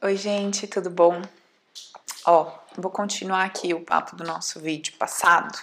Oi, 0.00 0.14
gente, 0.16 0.68
tudo 0.68 0.88
bom? 0.90 1.20
Ó, 2.24 2.52
vou 2.76 2.88
continuar 2.88 3.44
aqui 3.44 3.74
o 3.74 3.80
papo 3.80 4.14
do 4.14 4.22
nosso 4.22 4.60
vídeo 4.60 4.92
passado. 4.96 5.58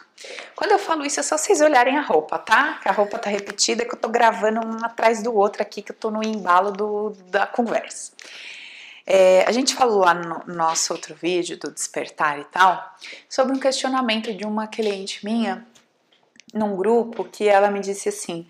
Quando 0.58 0.72
eu 0.72 0.80
falo 0.80 1.06
isso, 1.06 1.22
é 1.22 1.24
só 1.24 1.38
vocês 1.38 1.62
olharem 1.62 1.98
a 1.98 2.02
roupa, 2.02 2.38
tá? 2.38 2.74
Que 2.84 2.90
a 2.90 2.92
roupa 2.92 3.18
tá 3.18 3.30
repetida, 3.30 3.86
que 3.86 3.96
eu 3.96 3.98
tô 3.98 4.10
gravando 4.10 4.60
um 4.60 4.84
atrás 4.84 5.24
do 5.24 5.34
outro 5.34 5.62
aqui, 5.62 5.82
que 5.82 5.94
eu 5.94 5.96
tô 5.96 6.12
no 6.12 6.22
embalo 6.22 6.74
do, 6.74 7.12
da 7.28 7.48
conversa. 7.48 8.12
É, 9.08 9.46
a 9.48 9.54
gente 9.54 9.74
falou 9.74 10.00
lá 10.00 10.14
no 10.14 10.44
nosso 10.54 10.92
outro 10.92 11.16
vídeo 11.16 11.58
do 11.58 11.72
despertar 11.72 12.38
e 12.38 12.44
tal, 12.44 12.94
sobre 13.30 13.56
um 13.56 13.60
questionamento 13.60 14.34
de 14.34 14.46
uma 14.46 14.68
cliente 14.68 15.24
minha 15.24 15.66
num 16.54 16.76
grupo 16.76 17.24
que 17.24 17.48
ela 17.48 17.72
me 17.72 17.80
disse 17.80 18.10
assim: 18.10 18.46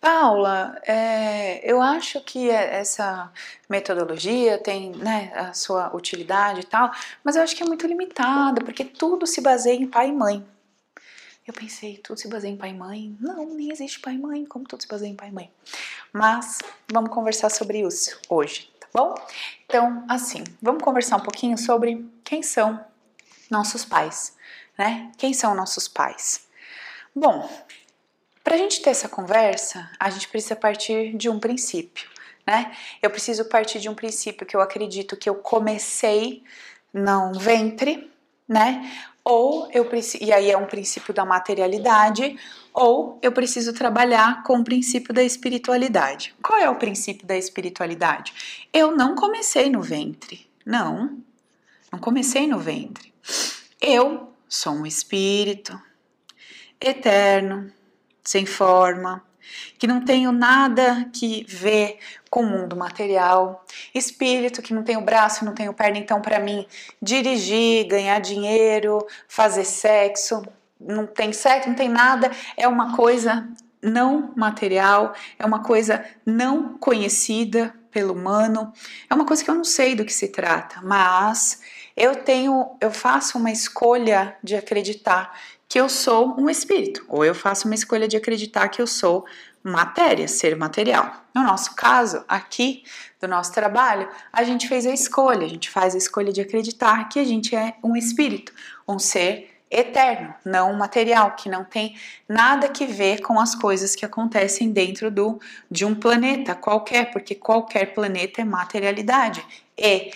Paula, 0.00 0.80
é, 0.86 1.60
eu 1.68 1.80
acho 1.80 2.20
que 2.20 2.50
é, 2.50 2.76
essa 2.76 3.32
metodologia 3.68 4.58
tem 4.58 4.90
né, 4.92 5.32
a 5.34 5.52
sua 5.52 5.94
utilidade 5.94 6.60
e 6.60 6.64
tal, 6.64 6.90
mas 7.24 7.36
eu 7.36 7.42
acho 7.42 7.56
que 7.56 7.62
é 7.62 7.66
muito 7.66 7.86
limitada, 7.86 8.62
porque 8.62 8.84
tudo 8.84 9.26
se 9.26 9.40
baseia 9.40 9.76
em 9.76 9.86
pai 9.86 10.08
e 10.08 10.12
mãe. 10.12 10.46
Eu 11.46 11.54
pensei, 11.54 11.96
tudo 11.98 12.18
se 12.18 12.28
baseia 12.28 12.50
em 12.50 12.56
pai 12.56 12.70
e 12.70 12.74
mãe? 12.74 13.16
Não, 13.20 13.54
nem 13.54 13.70
existe 13.70 14.00
pai 14.00 14.14
e 14.14 14.18
mãe, 14.18 14.44
como 14.44 14.66
tudo 14.66 14.82
se 14.82 14.88
baseia 14.88 15.10
em 15.10 15.14
pai 15.14 15.28
e 15.28 15.32
mãe? 15.32 15.52
Mas 16.12 16.58
vamos 16.92 17.10
conversar 17.10 17.50
sobre 17.50 17.80
isso 17.80 18.18
hoje, 18.28 18.70
tá 18.80 18.88
bom? 18.92 19.14
Então, 19.64 20.04
assim, 20.08 20.42
vamos 20.60 20.82
conversar 20.82 21.16
um 21.16 21.20
pouquinho 21.20 21.56
sobre 21.56 22.04
quem 22.24 22.42
são 22.42 22.84
nossos 23.50 23.84
pais, 23.84 24.36
né? 24.76 25.12
Quem 25.16 25.32
são 25.32 25.54
nossos 25.54 25.86
pais? 25.86 26.46
Bom, 27.14 27.48
para 28.46 28.54
a 28.54 28.58
gente 28.58 28.80
ter 28.80 28.90
essa 28.90 29.08
conversa, 29.08 29.90
a 29.98 30.08
gente 30.08 30.28
precisa 30.28 30.54
partir 30.54 31.16
de 31.16 31.28
um 31.28 31.40
princípio, 31.40 32.08
né? 32.46 32.70
Eu 33.02 33.10
preciso 33.10 33.44
partir 33.46 33.80
de 33.80 33.88
um 33.88 33.94
princípio 33.94 34.46
que 34.46 34.54
eu 34.54 34.60
acredito 34.60 35.16
que 35.16 35.28
eu 35.28 35.34
comecei 35.34 36.44
no 36.94 37.32
ventre, 37.40 38.08
né? 38.48 38.88
Ou 39.24 39.68
eu 39.72 39.86
preciso, 39.86 40.22
e 40.22 40.32
aí 40.32 40.48
é 40.48 40.56
um 40.56 40.66
princípio 40.66 41.12
da 41.12 41.24
materialidade, 41.24 42.38
ou 42.72 43.18
eu 43.20 43.32
preciso 43.32 43.72
trabalhar 43.72 44.44
com 44.44 44.60
o 44.60 44.64
princípio 44.64 45.12
da 45.12 45.24
espiritualidade. 45.24 46.32
Qual 46.40 46.60
é 46.60 46.70
o 46.70 46.76
princípio 46.76 47.26
da 47.26 47.36
espiritualidade? 47.36 48.32
Eu 48.72 48.96
não 48.96 49.16
comecei 49.16 49.68
no 49.68 49.82
ventre, 49.82 50.48
não, 50.64 51.18
não 51.90 51.98
comecei 51.98 52.46
no 52.46 52.60
ventre. 52.60 53.12
Eu 53.80 54.32
sou 54.48 54.72
um 54.72 54.86
espírito 54.86 55.76
eterno, 56.80 57.72
sem 58.26 58.44
forma, 58.44 59.22
que 59.78 59.86
não 59.86 60.04
tenho 60.04 60.32
nada 60.32 61.08
que 61.12 61.46
ver 61.48 61.98
com 62.28 62.42
o 62.42 62.46
mundo 62.46 62.76
material, 62.76 63.64
espírito 63.94 64.60
que 64.60 64.74
não 64.74 64.82
tem 64.82 64.96
o 64.96 65.00
braço, 65.00 65.44
não 65.44 65.54
tem 65.54 65.72
perna, 65.72 65.98
então 65.98 66.20
para 66.20 66.40
mim 66.40 66.66
dirigir, 67.00 67.86
ganhar 67.86 68.18
dinheiro, 68.18 69.06
fazer 69.28 69.64
sexo, 69.64 70.42
não 70.80 71.06
tem 71.06 71.32
sexo, 71.32 71.68
não 71.68 71.76
tem 71.76 71.88
nada, 71.88 72.30
é 72.56 72.66
uma 72.66 72.96
coisa 72.96 73.48
não 73.80 74.32
material, 74.36 75.14
é 75.38 75.46
uma 75.46 75.62
coisa 75.62 76.04
não 76.24 76.76
conhecida 76.76 77.72
pelo 77.90 78.12
humano, 78.12 78.72
é 79.08 79.14
uma 79.14 79.24
coisa 79.24 79.44
que 79.44 79.50
eu 79.50 79.54
não 79.54 79.64
sei 79.64 79.94
do 79.94 80.04
que 80.04 80.12
se 80.12 80.28
trata, 80.28 80.80
mas 80.82 81.60
eu 81.96 82.16
tenho, 82.16 82.76
eu 82.80 82.90
faço 82.90 83.38
uma 83.38 83.50
escolha 83.50 84.36
de 84.42 84.54
acreditar 84.54 85.32
que 85.68 85.80
eu 85.80 85.88
sou 85.88 86.34
um 86.38 86.48
espírito, 86.48 87.04
ou 87.08 87.24
eu 87.24 87.34
faço 87.34 87.66
uma 87.66 87.74
escolha 87.74 88.06
de 88.06 88.16
acreditar 88.16 88.68
que 88.68 88.80
eu 88.80 88.86
sou 88.86 89.26
matéria, 89.62 90.28
ser 90.28 90.56
material. 90.56 91.24
No 91.34 91.42
nosso 91.42 91.74
caso, 91.74 92.24
aqui 92.28 92.84
do 93.20 93.26
nosso 93.26 93.52
trabalho, 93.52 94.08
a 94.32 94.44
gente 94.44 94.68
fez 94.68 94.86
a 94.86 94.92
escolha, 94.92 95.44
a 95.44 95.48
gente 95.48 95.68
faz 95.68 95.94
a 95.94 95.98
escolha 95.98 96.32
de 96.32 96.40
acreditar 96.40 97.08
que 97.08 97.18
a 97.18 97.24
gente 97.24 97.54
é 97.56 97.74
um 97.82 97.96
espírito, 97.96 98.52
um 98.86 98.98
ser 98.98 99.50
eterno, 99.68 100.32
não 100.44 100.72
material, 100.74 101.34
que 101.34 101.48
não 101.48 101.64
tem 101.64 101.96
nada 102.28 102.68
que 102.68 102.86
ver 102.86 103.20
com 103.20 103.40
as 103.40 103.54
coisas 103.54 103.96
que 103.96 104.06
acontecem 104.06 104.70
dentro 104.70 105.10
do, 105.10 105.40
de 105.68 105.84
um 105.84 105.94
planeta 105.94 106.54
qualquer, 106.54 107.10
porque 107.10 107.34
qualquer 107.34 107.92
planeta 107.92 108.40
é 108.40 108.44
materialidade. 108.44 109.44
E 109.76 110.12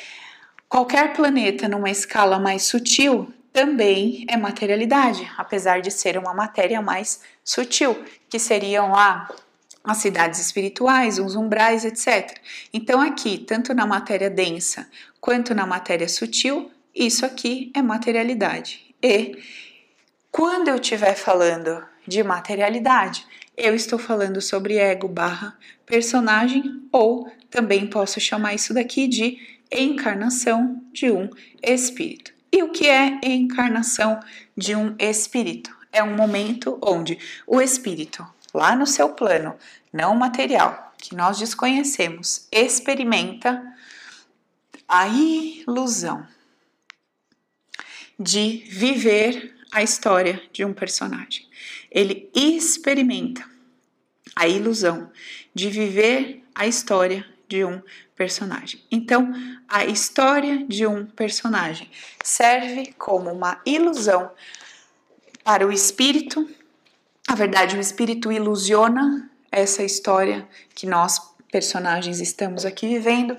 qualquer 0.69 1.13
planeta 1.13 1.69
numa 1.69 1.91
escala 1.91 2.39
mais 2.39 2.63
sutil 2.63 3.33
também 3.53 4.25
é 4.29 4.37
materialidade, 4.37 5.31
apesar 5.37 5.81
de 5.81 5.91
ser 5.91 6.17
uma 6.17 6.33
matéria 6.33 6.81
mais 6.81 7.21
sutil, 7.45 8.05
que 8.29 8.39
seriam 8.39 8.93
lá 8.93 9.29
as 9.83 9.99
cidades 9.99 10.39
espirituais, 10.39 11.19
os 11.19 11.35
umbrais, 11.35 11.85
etc. 11.85 12.39
Então, 12.73 13.01
aqui, 13.01 13.39
tanto 13.39 13.75
na 13.75 13.87
matéria 13.87 14.31
densa 14.31 14.89
quanto 15.21 15.55
na 15.55 15.67
matéria 15.67 16.09
sutil, 16.09 16.71
isso 16.95 17.25
aqui 17.25 17.71
é 17.75 17.83
materialidade. 17.83 18.95
E 19.03 19.39
quando 20.31 20.69
eu 20.69 20.77
estiver 20.77 21.15
falando 21.15 21.83
de 22.07 22.23
materialidade, 22.23 23.27
eu 23.57 23.75
estou 23.75 23.99
falando 23.99 24.41
sobre 24.41 24.77
ego 24.77 25.09
barra 25.09 25.57
personagem, 25.87 26.83
ou 26.93 27.31
também 27.51 27.87
posso 27.87 28.21
chamar 28.21 28.55
isso 28.55 28.73
daqui 28.73 29.09
de 29.09 29.39
encarnação 29.73 30.83
de 30.93 31.11
um 31.11 31.29
espírito. 31.63 32.40
E 32.53 32.63
o 32.63 32.71
que 32.71 32.89
é 32.89 33.21
encarnação 33.23 34.21
de 34.57 34.75
um 34.75 34.95
espírito? 34.99 35.77
É 35.93 36.03
um 36.03 36.15
momento 36.15 36.79
onde 36.83 37.19
o 37.47 37.61
espírito, 37.61 38.27
lá 38.53 38.75
no 38.75 38.87
seu 38.87 39.11
plano 39.11 39.57
não 39.93 40.17
material, 40.17 40.95
que 40.99 41.15
nós 41.15 41.39
desconhecemos, 41.39 42.47
experimenta 42.53 43.63
a 44.89 45.07
ilusão 45.09 46.27
de 48.19 48.65
viver 48.69 49.57
a 49.73 49.83
história 49.83 50.43
de 50.53 50.65
um 50.65 50.75
personagem. 50.75 51.49
Ele 51.91 52.31
experimenta 52.35 53.49
a 54.35 54.47
ilusão 54.47 55.11
de 55.55 55.71
viver 55.71 56.45
a 56.55 56.67
história 56.67 57.27
de 57.51 57.65
um 57.65 57.83
personagem. 58.15 58.81
Então, 58.93 59.35
a 59.69 59.85
história 59.85 60.65
de 60.69 60.87
um 60.87 61.05
personagem 61.05 61.91
serve 62.23 62.95
como 62.97 63.29
uma 63.31 63.61
ilusão 63.67 64.31
para 65.43 65.67
o 65.67 65.73
espírito. 65.73 66.49
Na 67.29 67.35
verdade, 67.35 67.77
o 67.77 67.81
espírito 67.81 68.31
ilusiona 68.31 69.29
essa 69.51 69.83
história 69.83 70.49
que 70.77 70.87
nós 70.87 71.21
personagens 71.51 72.21
estamos 72.21 72.65
aqui 72.65 72.87
vivendo 72.87 73.37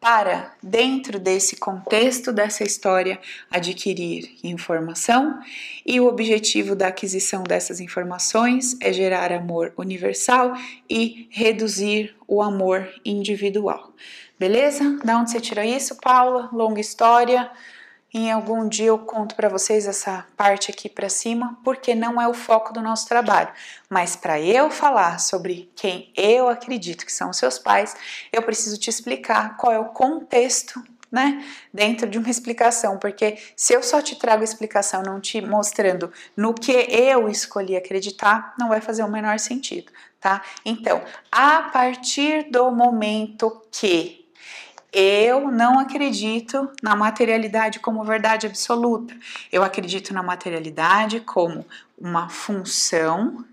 para, 0.00 0.52
dentro 0.62 1.18
desse 1.18 1.56
contexto 1.56 2.32
dessa 2.32 2.62
história, 2.62 3.18
adquirir 3.50 4.36
informação, 4.44 5.40
e 5.84 6.00
o 6.00 6.06
objetivo 6.06 6.76
da 6.76 6.88
aquisição 6.88 7.42
dessas 7.42 7.80
informações 7.80 8.76
é 8.80 8.92
gerar 8.92 9.32
amor 9.32 9.72
universal 9.76 10.54
e 10.88 11.28
reduzir 11.30 12.14
o 12.26 12.40
amor 12.40 12.88
individual. 13.04 13.92
Beleza? 14.38 14.98
Da 15.04 15.18
onde 15.18 15.32
você 15.32 15.40
tirou 15.40 15.64
isso, 15.64 15.96
Paula? 15.96 16.48
Longa 16.52 16.80
história. 16.80 17.50
Em 18.12 18.32
algum 18.32 18.66
dia 18.66 18.86
eu 18.86 18.98
conto 18.98 19.34
para 19.34 19.50
vocês 19.50 19.86
essa 19.86 20.24
parte 20.34 20.70
aqui 20.70 20.88
para 20.88 21.10
cima, 21.10 21.58
porque 21.62 21.94
não 21.94 22.20
é 22.20 22.26
o 22.26 22.32
foco 22.32 22.72
do 22.72 22.80
nosso 22.80 23.06
trabalho. 23.06 23.52
Mas 23.88 24.16
para 24.16 24.40
eu 24.40 24.70
falar 24.70 25.20
sobre 25.20 25.70
quem 25.76 26.10
eu 26.16 26.48
acredito 26.48 27.04
que 27.04 27.12
são 27.12 27.28
os 27.28 27.36
seus 27.36 27.58
pais, 27.58 27.94
eu 28.32 28.42
preciso 28.42 28.78
te 28.78 28.88
explicar 28.88 29.58
qual 29.58 29.72
é 29.72 29.78
o 29.78 29.90
contexto, 29.90 30.82
né, 31.10 31.44
dentro 31.72 32.06
de 32.08 32.18
uma 32.18 32.28
explicação, 32.28 32.98
porque 32.98 33.38
se 33.56 33.72
eu 33.72 33.82
só 33.82 34.02
te 34.02 34.16
trago 34.16 34.44
explicação, 34.44 35.02
não 35.02 35.20
te 35.20 35.40
mostrando 35.40 36.12
no 36.36 36.52
que 36.52 36.72
eu 36.72 37.28
escolhi 37.28 37.76
acreditar, 37.76 38.54
não 38.58 38.68
vai 38.68 38.80
fazer 38.80 39.02
o 39.02 39.08
menor 39.08 39.38
sentido, 39.38 39.90
tá? 40.20 40.42
Então, 40.64 41.02
a 41.32 41.62
partir 41.62 42.50
do 42.50 42.70
momento 42.70 43.62
que 43.70 44.17
eu 44.92 45.50
não 45.50 45.78
acredito 45.78 46.70
na 46.82 46.96
materialidade 46.96 47.78
como 47.78 48.04
verdade 48.04 48.46
absoluta. 48.46 49.16
Eu 49.52 49.62
acredito 49.62 50.14
na 50.14 50.22
materialidade 50.22 51.20
como 51.20 51.66
uma 51.98 52.28
função 52.28 53.44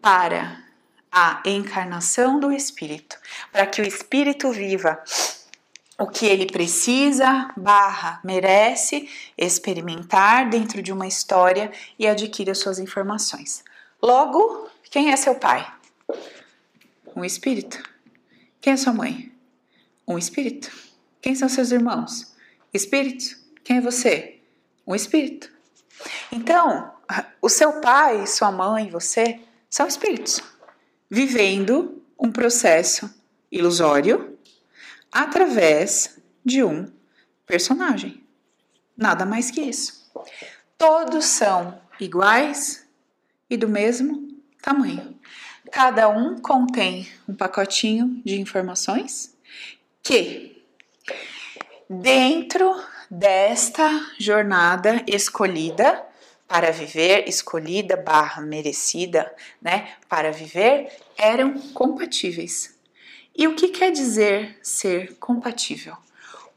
para 0.00 0.62
a 1.10 1.42
encarnação 1.44 2.38
do 2.38 2.52
espírito, 2.52 3.18
para 3.50 3.66
que 3.66 3.80
o 3.80 3.86
espírito 3.86 4.52
viva 4.52 5.02
o 5.98 6.06
que 6.06 6.26
ele 6.26 6.46
precisa, 6.46 7.50
barra, 7.56 8.20
merece 8.22 9.10
experimentar 9.36 10.48
dentro 10.48 10.80
de 10.80 10.92
uma 10.92 11.08
história 11.08 11.72
e 11.98 12.06
adquira 12.06 12.54
suas 12.54 12.78
informações. 12.78 13.64
Logo, 14.00 14.70
quem 14.90 15.10
é 15.10 15.16
seu 15.16 15.34
pai? 15.34 15.66
Um 17.16 17.24
espírito. 17.24 17.82
Quem 18.60 18.74
é 18.74 18.76
sua 18.76 18.92
mãe? 18.92 19.32
Um 20.08 20.16
espírito. 20.16 20.72
Quem 21.20 21.34
são 21.34 21.50
seus 21.50 21.70
irmãos? 21.70 22.34
Espíritos. 22.72 23.36
Quem 23.62 23.76
é 23.76 23.80
você? 23.82 24.40
Um 24.86 24.94
espírito. 24.94 25.52
Então, 26.32 26.94
o 27.42 27.48
seu 27.50 27.80
pai, 27.82 28.26
sua 28.26 28.50
mãe, 28.50 28.88
você 28.88 29.40
são 29.68 29.86
espíritos 29.86 30.42
vivendo 31.10 32.02
um 32.18 32.32
processo 32.32 33.14
ilusório 33.52 34.38
através 35.12 36.18
de 36.44 36.62
um 36.64 36.90
personagem. 37.46 38.22
Nada 38.96 39.26
mais 39.26 39.50
que 39.50 39.60
isso. 39.60 40.10
Todos 40.76 41.24
são 41.24 41.80
iguais 42.00 42.86
e 43.48 43.56
do 43.56 43.68
mesmo 43.68 44.28
tamanho. 44.62 45.18
Cada 45.70 46.08
um 46.08 46.38
contém 46.38 47.08
um 47.28 47.34
pacotinho 47.34 48.22
de 48.24 48.40
informações 48.40 49.36
que, 50.08 50.64
dentro 51.86 52.74
desta 53.10 53.90
jornada 54.18 55.04
escolhida 55.06 56.02
para 56.46 56.70
viver, 56.72 57.28
escolhida 57.28 57.94
barra 57.94 58.40
merecida, 58.40 59.30
né, 59.60 59.96
para 60.08 60.32
viver, 60.32 60.90
eram 61.18 61.58
compatíveis. 61.74 62.74
E 63.36 63.46
o 63.46 63.54
que 63.54 63.68
quer 63.68 63.90
dizer 63.90 64.58
ser 64.62 65.14
compatível? 65.18 65.94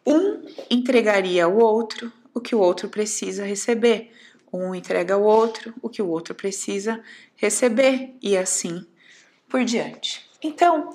Um 0.08 0.46
entregaria 0.70 1.44
ao 1.44 1.58
outro 1.58 2.10
o 2.34 2.40
que 2.40 2.56
o 2.56 2.60
outro 2.60 2.88
precisa 2.88 3.44
receber. 3.44 4.14
Um 4.52 4.74
entrega 4.74 5.16
ao 5.16 5.24
outro 5.24 5.74
o 5.82 5.90
que 5.90 6.02
o 6.02 6.08
outro 6.08 6.34
precisa 6.34 7.04
receber 7.36 8.16
e 8.22 8.38
assim 8.38 8.88
por 9.50 9.66
diante. 9.66 10.26
Então, 10.42 10.94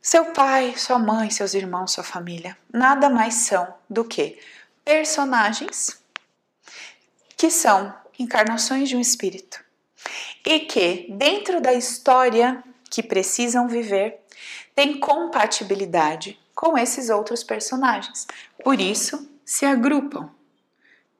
seu 0.00 0.32
pai, 0.32 0.74
sua 0.76 0.98
mãe, 0.98 1.30
seus 1.30 1.54
irmãos, 1.54 1.92
sua 1.92 2.04
família, 2.04 2.56
nada 2.72 3.10
mais 3.10 3.34
são 3.34 3.74
do 3.88 4.04
que 4.04 4.38
personagens 4.84 6.00
que 7.36 7.50
são 7.50 7.94
encarnações 8.18 8.88
de 8.88 8.96
um 8.96 9.00
espírito 9.00 9.62
e 10.44 10.60
que, 10.60 11.06
dentro 11.10 11.60
da 11.60 11.72
história 11.72 12.62
que 12.90 13.02
precisam 13.02 13.68
viver, 13.68 14.20
têm 14.74 14.98
compatibilidade 14.98 16.38
com 16.54 16.76
esses 16.76 17.08
outros 17.10 17.44
personagens. 17.44 18.26
Por 18.62 18.80
isso, 18.80 19.30
se 19.44 19.64
agrupam. 19.64 20.30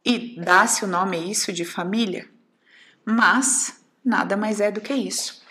E 0.05 0.41
dá-se 0.41 0.85
o 0.85 0.89
nome 0.89 1.31
isso 1.31 1.53
de 1.53 1.65
família, 1.65 2.29
mas 3.05 3.81
nada 4.05 4.37
mais 4.37 4.61
é 4.61 4.71
do 4.71 4.81
que 4.81 4.95
isso. 4.95 5.43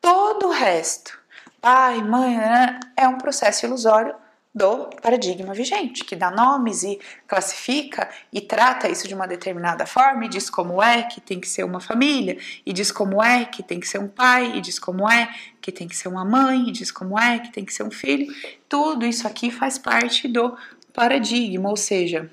Todo 0.00 0.48
o 0.48 0.52
resto, 0.52 1.21
pai, 1.62 2.02
mãe, 2.02 2.36
né, 2.36 2.80
é 2.96 3.06
um 3.06 3.16
processo 3.16 3.64
ilusório 3.64 4.14
do 4.52 4.90
paradigma 5.00 5.54
vigente, 5.54 6.04
que 6.04 6.14
dá 6.14 6.30
nomes 6.30 6.82
e 6.82 7.00
classifica 7.26 8.10
e 8.30 8.40
trata 8.40 8.88
isso 8.88 9.08
de 9.08 9.14
uma 9.14 9.26
determinada 9.26 9.86
forma 9.86 10.26
e 10.26 10.28
diz 10.28 10.50
como 10.50 10.82
é 10.82 11.04
que 11.04 11.20
tem 11.20 11.40
que 11.40 11.48
ser 11.48 11.64
uma 11.64 11.80
família, 11.80 12.36
e 12.66 12.72
diz 12.72 12.90
como 12.92 13.22
é 13.22 13.44
que 13.44 13.62
tem 13.62 13.80
que 13.80 13.88
ser 13.88 13.98
um 13.98 14.08
pai, 14.08 14.56
e 14.56 14.60
diz 14.60 14.78
como 14.78 15.08
é 15.10 15.32
que 15.60 15.72
tem 15.72 15.88
que 15.88 15.96
ser 15.96 16.08
uma 16.08 16.24
mãe, 16.24 16.68
e 16.68 16.72
diz 16.72 16.90
como 16.90 17.18
é 17.18 17.38
que 17.38 17.50
tem 17.52 17.64
que 17.64 17.72
ser 17.72 17.84
um 17.84 17.90
filho. 17.90 18.26
Tudo 18.68 19.06
isso 19.06 19.26
aqui 19.26 19.50
faz 19.50 19.78
parte 19.78 20.28
do 20.28 20.54
paradigma, 20.92 21.70
ou 21.70 21.76
seja, 21.76 22.30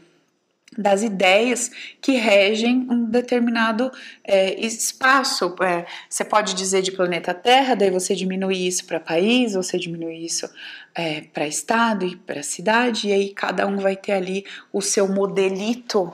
das 0.77 1.03
ideias 1.03 1.71
que 2.01 2.13
regem 2.13 2.87
um 2.89 3.05
determinado 3.05 3.91
é, 4.23 4.53
espaço. 4.59 5.55
É, 5.61 5.85
você 6.09 6.23
pode 6.23 6.53
dizer 6.53 6.81
de 6.81 6.91
planeta 6.91 7.33
Terra, 7.33 7.75
daí 7.75 7.89
você 7.89 8.15
diminui 8.15 8.67
isso 8.67 8.85
para 8.85 8.99
país, 8.99 9.53
você 9.53 9.77
diminui 9.77 10.23
isso 10.23 10.49
é, 10.93 11.21
para 11.21 11.47
estado 11.47 12.05
e 12.05 12.15
para 12.15 12.43
cidade, 12.43 13.07
e 13.07 13.13
aí 13.13 13.29
cada 13.29 13.65
um 13.65 13.77
vai 13.77 13.95
ter 13.95 14.13
ali 14.13 14.45
o 14.71 14.81
seu 14.81 15.07
modelito, 15.07 16.11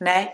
né? 0.00 0.32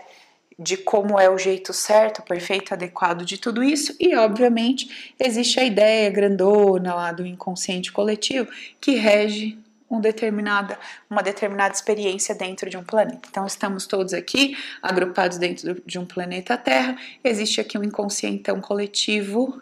De 0.57 0.77
como 0.77 1.19
é 1.19 1.27
o 1.27 1.37
jeito 1.37 1.73
certo, 1.73 2.21
perfeito, 2.21 2.73
adequado 2.73 3.25
de 3.25 3.39
tudo 3.39 3.63
isso, 3.63 3.95
e 3.99 4.15
obviamente 4.15 5.13
existe 5.19 5.59
a 5.59 5.63
ideia 5.63 6.09
grandona 6.11 6.93
lá 6.93 7.11
do 7.11 7.25
inconsciente 7.25 7.91
coletivo 7.91 8.47
que 8.79 8.95
rege 8.95 9.57
um 9.93 10.01
determinada, 10.01 10.77
uma 11.09 11.21
determinada 11.21 11.73
experiência 11.73 12.33
dentro 12.33 12.69
de 12.69 12.75
um 12.75 12.83
planeta. 12.83 13.27
Então, 13.29 13.45
estamos 13.45 13.85
todos 13.85 14.13
aqui 14.13 14.57
agrupados 14.81 15.37
dentro 15.37 15.81
de 15.85 15.99
um 15.99 16.05
planeta 16.05 16.57
Terra. 16.57 16.97
Existe 17.23 17.61
aqui 17.61 17.77
um 17.77 17.83
inconscientão 17.83 18.59
coletivo 18.59 19.61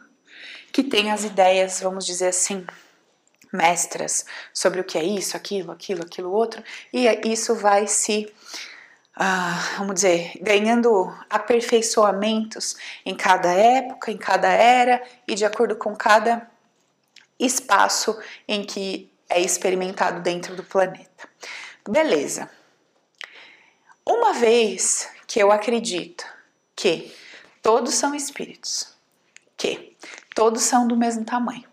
que 0.72 0.84
tem 0.84 1.12
as 1.12 1.26
ideias, 1.26 1.82
vamos 1.82 2.06
dizer 2.06 2.28
assim, 2.28 2.66
mestras 3.52 4.26
sobre 4.54 4.80
o 4.80 4.84
que 4.86 4.98
é 4.98 5.04
isso, 5.04 5.36
aquilo, 5.36 5.72
aquilo, 5.72 6.02
aquilo 6.04 6.32
outro, 6.32 6.64
e 6.94 7.08
isso 7.26 7.54
vai 7.56 7.88
se 7.88 8.32
Uh, 9.14 9.78
vamos 9.78 9.96
dizer, 9.96 10.32
ganhando 10.42 11.14
aperfeiçoamentos 11.30 12.78
em 13.06 13.14
cada 13.14 13.52
época, 13.52 14.10
em 14.10 14.18
cada 14.18 14.48
era 14.48 15.04
e 15.28 15.36
de 15.36 15.44
acordo 15.44 15.76
com 15.76 15.94
cada 15.94 16.50
espaço 17.38 18.18
em 18.48 18.64
que 18.64 19.11
é 19.32 19.40
experimentado 19.40 20.22
dentro 20.22 20.56
do 20.56 20.64
planeta. 20.64 21.28
Beleza. 21.90 22.50
Uma 24.06 24.34
vez 24.34 25.10
que 25.26 25.40
eu 25.40 25.52
acredito 25.52 26.26
que 26.76 27.12
todos 27.62 27.94
são 27.94 28.14
espíritos, 28.14 28.94
que 29.56 29.96
todos 30.36 30.62
são 30.64 30.88
do 30.88 30.98
mesmo 30.98 31.24
tamanho. 31.24 31.64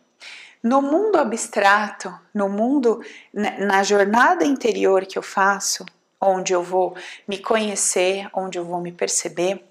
No 0.63 0.81
mundo 0.81 1.17
abstrato, 1.17 2.13
no 2.33 2.49
mundo, 2.49 3.03
na 3.33 3.83
jornada 3.83 4.45
interior 4.45 5.05
que 5.07 5.19
eu 5.19 5.23
faço, 5.23 5.85
onde 6.21 6.53
eu 6.53 6.63
vou 6.63 6.97
me 7.27 7.39
conhecer, 7.39 8.29
onde 8.33 8.59
eu 8.59 8.65
vou 8.65 8.81
me 8.81 8.93
perceber, 8.93 9.65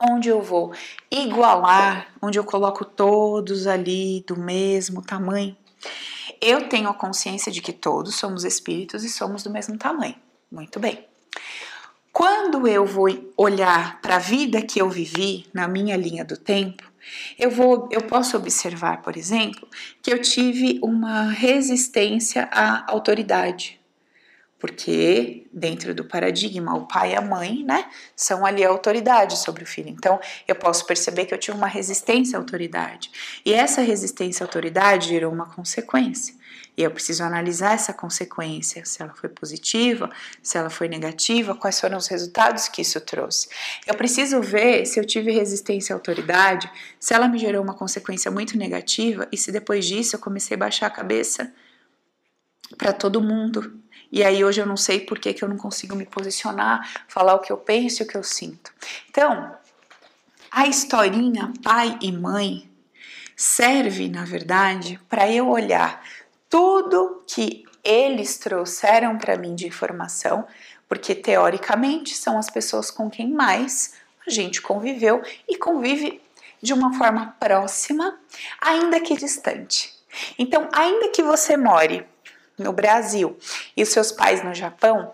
onde 0.00 0.28
eu 0.28 0.42
vou 0.42 0.72
igualar, 1.10 2.08
onde 2.20 2.38
eu 2.38 2.44
coloco 2.44 2.84
todos 2.84 3.66
ali 3.66 4.24
do 4.26 4.36
mesmo 4.36 5.02
tamanho, 5.02 5.56
eu 6.40 6.68
tenho 6.68 6.88
a 6.88 6.94
consciência 6.94 7.50
de 7.50 7.60
que 7.60 7.72
todos 7.72 8.14
somos 8.14 8.44
espíritos 8.44 9.04
e 9.04 9.08
somos 9.08 9.42
do 9.42 9.50
mesmo 9.50 9.76
tamanho. 9.76 10.16
Muito 10.50 10.78
bem. 10.78 11.04
Quando 12.12 12.66
eu 12.66 12.86
vou 12.86 13.08
olhar 13.36 14.00
para 14.00 14.16
a 14.16 14.18
vida 14.18 14.62
que 14.62 14.80
eu 14.80 14.88
vivi 14.88 15.46
na 15.52 15.68
minha 15.68 15.96
linha 15.96 16.24
do 16.24 16.36
tempo, 16.36 16.90
eu 17.38 17.50
vou, 17.50 17.88
eu 17.92 18.02
posso 18.02 18.36
observar, 18.36 19.02
por 19.02 19.16
exemplo, 19.16 19.68
que 20.02 20.12
eu 20.12 20.20
tive 20.20 20.80
uma 20.82 21.30
resistência 21.30 22.48
à 22.50 22.90
autoridade 22.90 23.78
porque 24.58 25.46
dentro 25.52 25.94
do 25.94 26.04
paradigma, 26.04 26.76
o 26.76 26.86
pai 26.86 27.12
e 27.12 27.16
a 27.16 27.20
mãe, 27.20 27.62
né, 27.64 27.90
são 28.14 28.44
ali 28.46 28.64
a 28.64 28.68
autoridade 28.68 29.38
sobre 29.38 29.62
o 29.62 29.66
filho. 29.66 29.90
Então, 29.90 30.18
eu 30.48 30.54
posso 30.54 30.86
perceber 30.86 31.26
que 31.26 31.34
eu 31.34 31.38
tive 31.38 31.56
uma 31.56 31.66
resistência 31.66 32.38
à 32.38 32.40
autoridade. 32.40 33.10
E 33.44 33.52
essa 33.52 33.82
resistência 33.82 34.44
à 34.44 34.46
autoridade 34.46 35.08
gerou 35.08 35.32
uma 35.32 35.46
consequência. 35.46 36.34
E 36.76 36.82
eu 36.82 36.90
preciso 36.90 37.24
analisar 37.24 37.72
essa 37.72 37.92
consequência, 37.92 38.84
se 38.84 39.00
ela 39.02 39.14
foi 39.14 39.30
positiva, 39.30 40.10
se 40.42 40.58
ela 40.58 40.68
foi 40.68 40.88
negativa, 40.88 41.54
quais 41.54 41.80
foram 41.80 41.96
os 41.96 42.06
resultados 42.06 42.68
que 42.68 42.82
isso 42.82 43.00
trouxe. 43.00 43.48
Eu 43.86 43.94
preciso 43.94 44.42
ver 44.42 44.84
se 44.84 45.00
eu 45.00 45.04
tive 45.04 45.32
resistência 45.32 45.94
à 45.94 45.96
autoridade, 45.96 46.70
se 47.00 47.14
ela 47.14 47.28
me 47.28 47.38
gerou 47.38 47.62
uma 47.62 47.72
consequência 47.72 48.30
muito 48.30 48.58
negativa 48.58 49.26
e 49.32 49.38
se 49.38 49.50
depois 49.50 49.86
disso 49.86 50.16
eu 50.16 50.20
comecei 50.20 50.54
a 50.54 50.58
baixar 50.58 50.86
a 50.86 50.90
cabeça 50.90 51.50
para 52.76 52.92
todo 52.92 53.22
mundo, 53.22 53.80
e 54.10 54.22
aí 54.22 54.44
hoje 54.44 54.60
eu 54.60 54.66
não 54.66 54.76
sei 54.76 55.00
por 55.00 55.18
que, 55.18 55.34
que 55.34 55.42
eu 55.42 55.48
não 55.48 55.56
consigo 55.56 55.94
me 55.96 56.06
posicionar, 56.06 57.04
falar 57.08 57.34
o 57.34 57.40
que 57.40 57.52
eu 57.52 57.56
penso 57.56 58.02
e 58.02 58.04
o 58.04 58.08
que 58.08 58.16
eu 58.16 58.22
sinto. 58.22 58.72
Então, 59.10 59.54
a 60.50 60.66
historinha 60.66 61.52
pai 61.62 61.98
e 62.00 62.12
mãe 62.12 62.70
serve, 63.34 64.08
na 64.08 64.24
verdade, 64.24 64.98
para 65.08 65.30
eu 65.30 65.48
olhar 65.48 66.02
tudo 66.48 67.22
que 67.26 67.64
eles 67.84 68.38
trouxeram 68.38 69.18
para 69.18 69.36
mim 69.36 69.54
de 69.54 69.66
informação, 69.66 70.46
porque 70.88 71.14
teoricamente 71.14 72.16
são 72.16 72.38
as 72.38 72.48
pessoas 72.48 72.90
com 72.90 73.10
quem 73.10 73.30
mais 73.30 73.94
a 74.26 74.30
gente 74.30 74.62
conviveu 74.62 75.22
e 75.48 75.56
convive 75.56 76.20
de 76.62 76.72
uma 76.72 76.94
forma 76.94 77.36
próxima, 77.38 78.18
ainda 78.60 79.00
que 79.00 79.16
distante. 79.16 79.94
Então, 80.38 80.68
ainda 80.72 81.10
que 81.10 81.22
você 81.22 81.56
more 81.56 82.06
no 82.58 82.72
Brasil 82.72 83.38
e 83.76 83.82
os 83.82 83.90
seus 83.90 84.10
pais 84.12 84.42
no 84.42 84.54
Japão, 84.54 85.12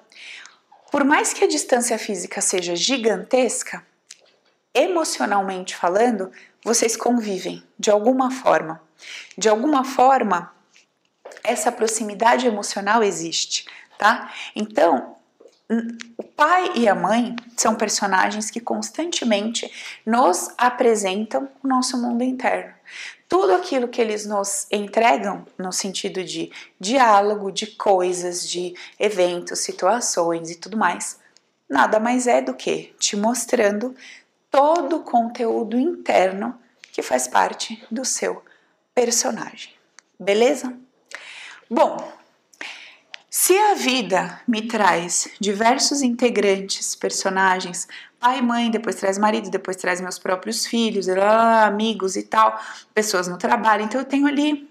por 0.90 1.04
mais 1.04 1.32
que 1.32 1.44
a 1.44 1.48
distância 1.48 1.98
física 1.98 2.40
seja 2.40 2.76
gigantesca, 2.76 3.84
emocionalmente 4.74 5.74
falando, 5.74 6.30
vocês 6.62 6.96
convivem 6.96 7.62
de 7.78 7.90
alguma 7.90 8.30
forma. 8.30 8.80
De 9.36 9.48
alguma 9.48 9.84
forma, 9.84 10.52
essa 11.42 11.72
proximidade 11.72 12.46
emocional 12.46 13.02
existe, 13.02 13.66
tá? 13.98 14.32
Então, 14.54 15.16
o 16.18 16.22
pai 16.22 16.72
e 16.74 16.86
a 16.86 16.94
mãe 16.94 17.34
são 17.56 17.74
personagens 17.74 18.50
que 18.50 18.60
constantemente 18.60 19.70
nos 20.04 20.50
apresentam 20.58 21.48
o 21.62 21.66
nosso 21.66 21.96
mundo 21.96 22.22
interno 22.22 22.74
tudo 23.32 23.54
aquilo 23.54 23.88
que 23.88 23.98
eles 23.98 24.26
nos 24.26 24.66
entregam 24.70 25.46
no 25.56 25.72
sentido 25.72 26.22
de 26.22 26.52
diálogo, 26.78 27.50
de 27.50 27.66
coisas, 27.66 28.46
de 28.46 28.74
eventos, 28.98 29.60
situações 29.60 30.50
e 30.50 30.56
tudo 30.56 30.76
mais, 30.76 31.18
nada 31.66 31.98
mais 31.98 32.26
é 32.26 32.42
do 32.42 32.52
que 32.52 32.94
te 32.98 33.16
mostrando 33.16 33.96
todo 34.50 34.96
o 34.96 35.02
conteúdo 35.02 35.80
interno 35.80 36.60
que 36.92 37.00
faz 37.00 37.26
parte 37.26 37.82
do 37.90 38.04
seu 38.04 38.44
personagem. 38.94 39.72
Beleza? 40.20 40.76
Bom, 41.70 42.12
Se 43.34 43.56
a 43.56 43.72
vida 43.72 44.42
me 44.46 44.68
traz 44.68 45.26
diversos 45.40 46.02
integrantes, 46.02 46.94
personagens, 46.94 47.88
pai 48.22 48.38
e 48.38 48.42
mãe, 48.42 48.70
depois 48.70 48.94
traz 48.94 49.18
marido, 49.18 49.50
depois 49.50 49.76
traz 49.76 50.00
meus 50.00 50.16
próprios 50.16 50.64
filhos, 50.64 51.08
amigos 51.08 52.14
e 52.14 52.22
tal, 52.22 52.56
pessoas 52.94 53.26
no 53.26 53.36
trabalho, 53.36 53.82
então 53.82 54.00
eu 54.00 54.04
tenho 54.04 54.28
ali 54.28 54.70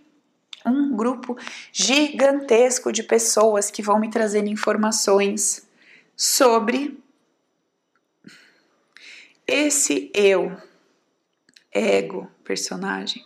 um 0.65 0.95
grupo 0.95 1.37
gigantesco 1.69 2.93
de 2.93 3.03
pessoas 3.03 3.69
que 3.69 3.81
vão 3.81 3.99
me 3.99 4.09
trazendo 4.09 4.47
informações 4.47 5.67
sobre 6.15 6.97
esse 9.45 10.09
eu, 10.13 10.55
ego, 11.73 12.31
personagem, 12.45 13.21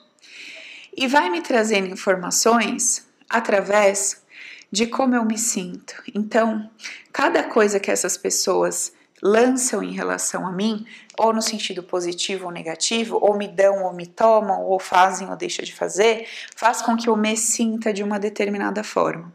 e 0.97 1.07
vai 1.07 1.29
me 1.29 1.43
trazendo 1.43 1.85
informações 1.85 3.07
através 3.29 4.23
de 4.71 4.87
como 4.87 5.15
eu 5.15 5.23
me 5.23 5.37
sinto. 5.37 6.01
Então, 6.15 6.67
cada 7.13 7.43
coisa 7.43 7.79
que 7.79 7.91
essas 7.91 8.17
pessoas 8.17 8.94
lançam 9.25 9.81
em 9.81 9.91
relação 9.91 10.45
a 10.45 10.51
mim, 10.51 10.85
ou 11.17 11.33
no 11.33 11.41
sentido 11.41 11.81
positivo 11.81 12.45
ou 12.45 12.51
negativo, 12.51 13.17
ou 13.19 13.35
me 13.35 13.47
dão 13.47 13.83
ou 13.83 13.91
me 13.91 14.05
tomam, 14.05 14.61
ou 14.61 14.79
fazem 14.79 15.27
ou 15.27 15.35
deixam 15.35 15.65
de 15.65 15.73
fazer, 15.73 16.27
faz 16.55 16.83
com 16.83 16.95
que 16.95 17.09
eu 17.09 17.17
me 17.17 17.35
sinta 17.35 17.91
de 17.91 18.03
uma 18.03 18.19
determinada 18.19 18.83
forma. 18.83 19.33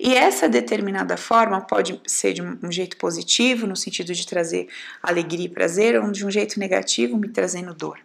E 0.00 0.14
essa 0.14 0.48
determinada 0.48 1.18
forma 1.18 1.60
pode 1.60 2.00
ser 2.06 2.32
de 2.32 2.40
um 2.40 2.72
jeito 2.72 2.96
positivo, 2.96 3.66
no 3.66 3.76
sentido 3.76 4.14
de 4.14 4.26
trazer 4.26 4.66
alegria 5.02 5.44
e 5.44 5.50
prazer, 5.50 6.00
ou 6.00 6.10
de 6.10 6.24
um 6.24 6.30
jeito 6.30 6.58
negativo, 6.58 7.18
me 7.18 7.28
trazendo 7.28 7.74
dor. 7.74 7.98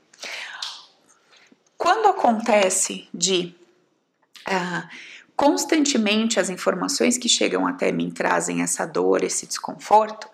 Quando 1.77 2.07
acontece 2.07 3.07
de 3.13 3.55
uh, 4.49 4.87
constantemente 5.37 6.37
as 6.37 6.49
informações 6.49 7.17
que 7.17 7.29
chegam 7.29 7.65
até 7.65 7.93
mim 7.93 8.09
trazem 8.09 8.61
essa 8.61 8.85
dor, 8.85 9.23
esse 9.23 9.45
desconforto, 9.45 10.27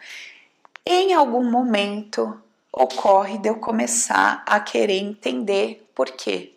em 0.92 1.14
algum 1.14 1.44
momento 1.44 2.42
ocorre 2.74 3.38
de 3.38 3.48
eu 3.48 3.58
começar 3.58 4.44
a 4.44 4.60
querer 4.60 4.98
entender 4.98 5.88
por 5.94 6.10
quê. 6.10 6.54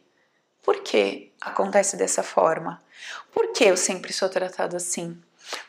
Por 0.63 0.81
que 0.81 1.31
acontece 1.39 1.99
dessa 1.99 2.23
forma? 2.23 2.83
Por 3.31 3.53
que 3.53 3.65
eu 3.65 3.77
sempre 3.77 4.11
sou 4.11 4.31
tratado 4.31 4.75
assim? 4.75 5.21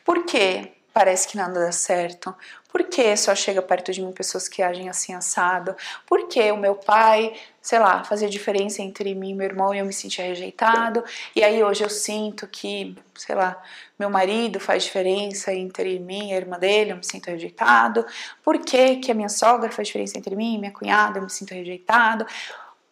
Por 0.02 0.24
que 0.24 0.72
parece 0.94 1.26
que 1.26 1.36
nada 1.36 1.58
dá 1.58 1.72
certo? 1.72 2.34
Por 2.68 2.84
que 2.84 3.16
só 3.16 3.34
chega 3.34 3.60
perto 3.60 3.92
de 3.92 4.00
mim 4.00 4.12
pessoas 4.12 4.48
que 4.48 4.62
agem 4.62 4.88
assim 4.88 5.12
assado? 5.12 5.76
Por 6.06 6.28
que 6.28 6.50
o 6.52 6.56
meu 6.56 6.76
pai, 6.76 7.34
sei 7.60 7.80
lá, 7.80 8.04
fazia 8.04 8.28
diferença 8.28 8.80
entre 8.80 9.12
mim 9.14 9.30
e 9.30 9.34
meu 9.34 9.46
irmão 9.46 9.74
e 9.74 9.78
eu 9.78 9.84
me 9.84 9.92
sentia 9.92 10.24
rejeitado? 10.24 11.04
E 11.34 11.42
aí 11.42 11.62
hoje 11.62 11.82
eu 11.82 11.90
sinto 11.90 12.46
que, 12.46 12.96
sei 13.16 13.34
lá, 13.34 13.60
meu 13.98 14.08
marido 14.08 14.60
faz 14.60 14.84
diferença 14.84 15.52
entre 15.52 15.98
mim 15.98 16.30
e 16.30 16.32
a 16.32 16.36
irmã 16.36 16.58
dele, 16.58 16.92
eu 16.92 16.96
me 16.96 17.04
sinto 17.04 17.26
rejeitado. 17.26 18.06
Por 18.42 18.58
que, 18.58 18.96
que 18.96 19.10
a 19.10 19.14
minha 19.14 19.28
sogra 19.28 19.70
faz 19.72 19.88
diferença 19.88 20.16
entre 20.16 20.36
mim 20.36 20.54
e 20.54 20.58
minha 20.58 20.72
cunhada, 20.72 21.18
eu 21.18 21.22
me 21.22 21.30
sinto 21.30 21.54
rejeitado? 21.54 22.24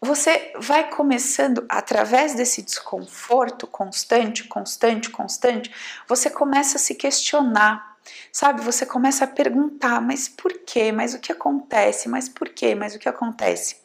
Você 0.00 0.52
vai 0.58 0.90
começando, 0.90 1.64
através 1.68 2.34
desse 2.34 2.60
desconforto 2.60 3.68
constante, 3.68 4.42
constante, 4.42 5.08
constante, 5.08 5.72
você 6.08 6.28
começa 6.28 6.76
a 6.76 6.80
se 6.80 6.96
questionar 6.96 7.91
Sabe, 8.32 8.62
você 8.62 8.86
começa 8.86 9.24
a 9.24 9.28
perguntar, 9.28 10.00
mas 10.00 10.28
por 10.28 10.52
quê? 10.64 10.92
Mas 10.92 11.14
o 11.14 11.18
que 11.18 11.32
acontece? 11.32 12.08
Mas 12.08 12.28
por 12.28 12.48
quê? 12.48 12.74
Mas 12.74 12.94
o 12.94 12.98
que 12.98 13.08
acontece? 13.08 13.82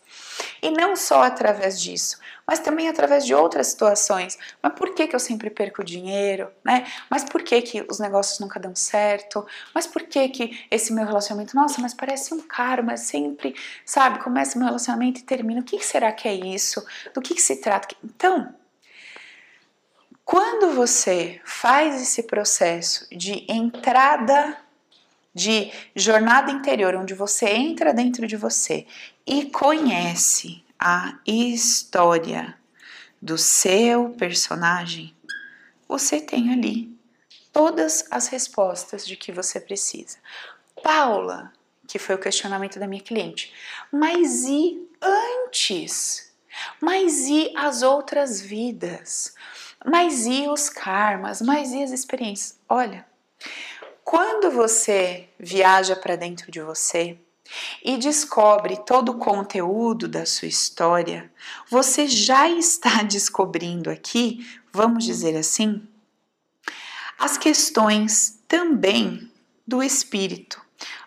E 0.62 0.70
não 0.72 0.96
só 0.96 1.24
através 1.24 1.82
disso, 1.82 2.18
mas 2.46 2.60
também 2.60 2.88
através 2.88 3.26
de 3.26 3.34
outras 3.34 3.68
situações. 3.68 4.38
Mas 4.62 4.74
por 4.74 4.94
que, 4.94 5.08
que 5.08 5.16
eu 5.16 5.20
sempre 5.20 5.50
perco 5.50 5.84
dinheiro, 5.84 6.50
né? 6.64 6.86
Mas 7.10 7.24
por 7.24 7.44
que, 7.44 7.62
que 7.62 7.86
os 7.90 8.00
negócios 8.00 8.40
nunca 8.40 8.60
dão 8.60 8.76
certo? 8.76 9.46
Mas 9.74 9.88
por 9.88 10.04
que, 10.04 10.30
que 10.30 10.66
esse 10.70 10.94
meu 10.94 11.06
relacionamento, 11.06 11.56
nossa, 11.56 11.82
mas 11.82 11.94
parece 11.94 12.34
um 12.34 12.42
caro, 12.42 12.84
mas 12.84 13.02
sempre, 13.02 13.56
sabe, 13.86 14.20
começa 14.20 14.58
meu 14.58 14.68
relacionamento 14.68 15.20
e 15.20 15.24
termina. 15.24 15.62
O 15.62 15.64
que, 15.64 15.78
que 15.78 15.86
será 15.86 16.12
que 16.12 16.28
é 16.28 16.34
isso? 16.34 16.86
Do 17.14 17.22
que, 17.22 17.34
que 17.34 17.42
se 17.42 17.58
trata? 17.58 17.96
Então, 18.04 18.54
quando 20.27 20.75
você 20.75 21.39
faz 21.46 22.01
esse 22.01 22.24
processo 22.24 23.07
de 23.10 23.46
entrada, 23.48 24.57
de 25.34 25.72
jornada 25.96 26.51
interior, 26.51 26.96
onde 26.96 27.13
você 27.13 27.46
entra 27.48 27.93
dentro 27.93 28.27
de 28.27 28.36
você 28.36 28.86
e 29.25 29.46
conhece 29.46 30.62
a 30.77 31.17
história 31.25 32.57
do 33.22 33.38
seu 33.38 34.10
personagem, 34.10 35.15
você 35.88 36.19
tem 36.19 36.51
ali 36.51 36.93
todas 37.53 38.05
as 38.12 38.27
respostas 38.27 39.07
de 39.07 39.15
que 39.15 39.31
você 39.31 39.62
precisa. 39.62 40.17
Paula, 40.84 41.53
que 41.88 41.98
foi 41.98 42.15
o 42.15 42.19
questionamento 42.19 42.77
da 42.77 42.86
minha 42.86 43.01
cliente, 43.01 43.53
mas 43.89 44.43
e 44.43 44.86
antes? 45.01 46.34
Mas 46.81 47.27
e 47.27 47.53
as 47.55 47.81
outras 47.81 48.41
vidas? 48.41 49.34
Mas 49.86 50.25
e 50.25 50.48
os 50.48 50.69
karmas? 50.69 51.41
Mas 51.41 51.72
e 51.72 51.84
as 51.84 51.91
experiências? 51.91 52.60
Olha, 52.67 53.05
quando 54.03 54.50
você 54.51 55.27
viaja 55.39 55.96
para 55.96 56.15
dentro 56.15 56.51
de 56.51 56.62
você 56.62 57.17
e 57.84 57.98
descobre 57.98 58.77
todo 58.86 59.10
o 59.10 59.17
conteúdo 59.17 60.07
da 60.07 60.25
sua 60.25 60.48
história, 60.48 61.31
você 61.69 62.07
já 62.07 62.50
está 62.50 63.03
descobrindo 63.03 63.89
aqui, 63.89 64.46
vamos 64.72 65.03
dizer 65.03 65.36
assim, 65.36 65.86
as 67.17 67.38
questões 67.38 68.39
também 68.48 69.31
do 69.65 69.84
espírito. 69.84 70.62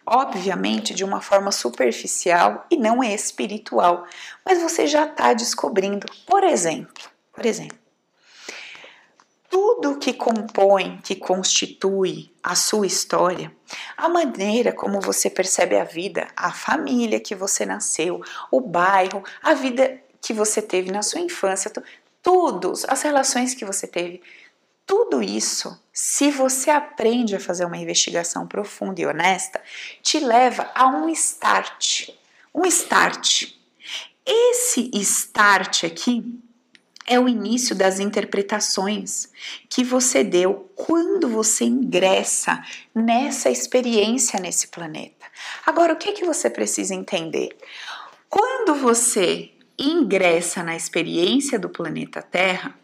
Obviamente, 0.04 0.92
de 0.92 1.04
uma 1.04 1.20
forma 1.20 1.52
superficial 1.52 2.66
e 2.70 2.76
não 2.76 3.02
espiritual, 3.04 4.06
mas 4.44 4.60
você 4.60 4.86
já 4.86 5.06
está 5.06 5.32
descobrindo. 5.32 6.06
Por 6.26 6.42
exemplo, 6.42 7.04
por 7.32 7.46
exemplo, 7.46 7.78
tudo 9.80 9.98
que 9.98 10.12
compõe, 10.12 11.00
que 11.02 11.14
constitui 11.14 12.30
a 12.42 12.54
sua 12.54 12.86
história, 12.86 13.50
a 13.96 14.08
maneira 14.10 14.72
como 14.72 15.00
você 15.00 15.30
percebe 15.30 15.76
a 15.78 15.84
vida, 15.84 16.28
a 16.36 16.52
família 16.52 17.18
que 17.18 17.34
você 17.34 17.64
nasceu, 17.64 18.22
o 18.50 18.60
bairro, 18.60 19.24
a 19.42 19.54
vida 19.54 19.98
que 20.20 20.34
você 20.34 20.60
teve 20.60 20.90
na 20.92 21.02
sua 21.02 21.20
infância, 21.20 21.72
tudo, 22.22 22.74
as 22.88 23.02
relações 23.02 23.54
que 23.54 23.64
você 23.64 23.86
teve, 23.86 24.22
tudo 24.86 25.22
isso, 25.22 25.80
se 25.92 26.30
você 26.30 26.68
aprende 26.68 27.34
a 27.34 27.40
fazer 27.40 27.64
uma 27.64 27.78
investigação 27.78 28.46
profunda 28.46 29.00
e 29.00 29.06
honesta, 29.06 29.62
te 30.02 30.20
leva 30.20 30.70
a 30.74 30.88
um 30.88 31.08
start. 31.08 32.10
Um 32.54 32.66
start. 32.66 33.54
Esse 34.26 34.90
start 34.94 35.84
aqui 35.84 36.42
é 37.10 37.18
o 37.18 37.28
início 37.28 37.74
das 37.74 37.98
interpretações 37.98 39.28
que 39.68 39.82
você 39.82 40.22
deu 40.22 40.70
quando 40.76 41.28
você 41.28 41.64
ingressa 41.64 42.62
nessa 42.94 43.50
experiência 43.50 44.38
nesse 44.38 44.68
planeta. 44.68 45.26
Agora, 45.66 45.92
o 45.92 45.96
que 45.96 46.10
é 46.10 46.12
que 46.12 46.24
você 46.24 46.48
precisa 46.48 46.94
entender? 46.94 47.48
Quando 48.28 48.76
você 48.76 49.50
ingressa 49.76 50.62
na 50.62 50.76
experiência 50.76 51.58
do 51.58 51.68
planeta 51.68 52.22
Terra, 52.22 52.78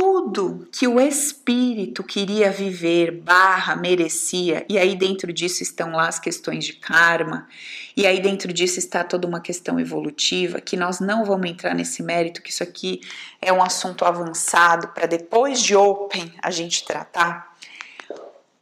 tudo 0.00 0.66
que 0.72 0.88
o 0.88 0.98
espírito 0.98 2.02
queria 2.02 2.50
viver, 2.50 3.10
barra, 3.10 3.76
merecia, 3.76 4.64
e 4.66 4.78
aí 4.78 4.96
dentro 4.96 5.30
disso 5.30 5.62
estão 5.62 5.92
lá 5.92 6.08
as 6.08 6.18
questões 6.18 6.64
de 6.64 6.72
karma, 6.72 7.46
e 7.94 8.06
aí 8.06 8.18
dentro 8.18 8.50
disso 8.50 8.78
está 8.78 9.04
toda 9.04 9.28
uma 9.28 9.42
questão 9.42 9.78
evolutiva, 9.78 10.58
que 10.58 10.74
nós 10.74 11.00
não 11.00 11.22
vamos 11.26 11.50
entrar 11.50 11.74
nesse 11.74 12.02
mérito, 12.02 12.40
que 12.40 12.48
isso 12.48 12.62
aqui 12.62 13.02
é 13.42 13.52
um 13.52 13.62
assunto 13.62 14.06
avançado 14.06 14.88
para 14.88 15.04
depois 15.04 15.60
de 15.60 15.76
Open 15.76 16.32
a 16.42 16.50
gente 16.50 16.82
tratar. 16.86 17.54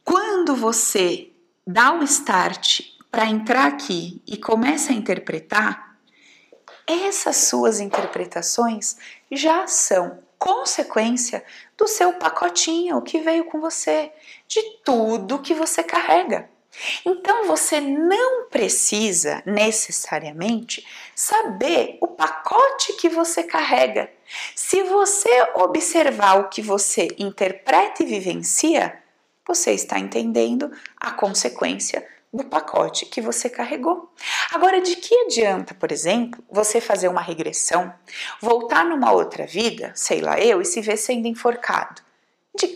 Quando 0.03 0.57
você 0.57 1.29
dá 1.65 1.93
o 1.93 2.03
start 2.03 2.81
para 3.09 3.25
entrar 3.25 3.65
aqui 3.65 4.21
e 4.27 4.35
começa 4.35 4.91
a 4.91 4.95
interpretar, 4.95 5.95
essas 6.85 7.37
suas 7.37 7.79
interpretações 7.79 8.97
já 9.31 9.65
são 9.67 10.27
consequência 10.39 11.43
do 11.77 11.87
seu 11.87 12.13
pacotinho 12.13 13.01
que 13.01 13.19
veio 13.19 13.43
com 13.43 13.59
você, 13.59 14.11
de 14.47 14.61
tudo 14.83 15.41
que 15.41 15.53
você 15.53 15.83
carrega. 15.83 16.49
Então 17.05 17.45
você 17.45 17.81
não 17.81 18.45
precisa 18.45 19.43
necessariamente 19.45 20.85
saber 21.13 21.97
o 21.99 22.07
pacote 22.07 22.93
que 22.93 23.09
você 23.09 23.43
carrega. 23.43 24.09
Se 24.55 24.83
você 24.83 25.29
observar 25.55 26.39
o 26.39 26.49
que 26.49 26.61
você 26.61 27.09
interpreta 27.17 28.03
e 28.03 28.05
vivencia, 28.05 28.97
você 29.45 29.71
está 29.71 29.99
entendendo 29.99 30.71
a 30.95 31.11
consequência 31.11 32.07
do 32.33 32.43
pacote 32.43 33.05
que 33.05 33.21
você 33.21 33.49
carregou. 33.49 34.11
Agora, 34.51 34.81
de 34.81 34.95
que 34.95 35.15
adianta, 35.25 35.73
por 35.73 35.91
exemplo, 35.91 36.43
você 36.49 36.79
fazer 36.79 37.07
uma 37.07 37.21
regressão, 37.21 37.93
voltar 38.39 38.85
numa 38.85 39.11
outra 39.11 39.45
vida, 39.45 39.91
sei 39.95 40.21
lá 40.21 40.39
eu, 40.39 40.61
e 40.61 40.65
se 40.65 40.79
ver 40.81 40.97
sendo 40.97 41.27
enforcado? 41.27 42.01
De 42.55 42.67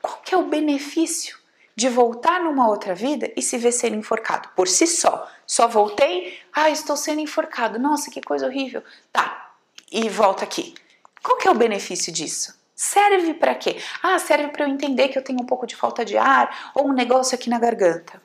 qual 0.00 0.20
que 0.24 0.34
é 0.34 0.38
o 0.38 0.46
benefício 0.46 1.36
de 1.74 1.88
voltar 1.90 2.42
numa 2.42 2.68
outra 2.68 2.94
vida 2.94 3.30
e 3.36 3.42
se 3.42 3.58
ver 3.58 3.72
sendo 3.72 3.96
enforcado 3.96 4.48
por 4.56 4.66
si 4.66 4.86
só? 4.86 5.28
Só 5.46 5.68
voltei, 5.68 6.38
ah, 6.52 6.70
estou 6.70 6.96
sendo 6.96 7.20
enforcado. 7.20 7.78
Nossa, 7.78 8.10
que 8.10 8.20
coisa 8.20 8.46
horrível. 8.46 8.82
Tá. 9.12 9.52
E 9.92 10.08
volta 10.08 10.42
aqui. 10.42 10.74
Qual 11.22 11.38
que 11.38 11.46
é 11.46 11.50
o 11.50 11.54
benefício 11.54 12.12
disso? 12.12 12.56
Serve 12.74 13.34
para 13.34 13.54
quê? 13.54 13.78
Ah, 14.02 14.18
serve 14.18 14.48
para 14.48 14.64
eu 14.64 14.68
entender 14.68 15.08
que 15.08 15.18
eu 15.18 15.24
tenho 15.24 15.40
um 15.40 15.46
pouco 15.46 15.66
de 15.66 15.76
falta 15.76 16.04
de 16.04 16.16
ar 16.18 16.72
ou 16.74 16.88
um 16.88 16.92
negócio 16.92 17.34
aqui 17.34 17.48
na 17.48 17.58
garganta. 17.58 18.20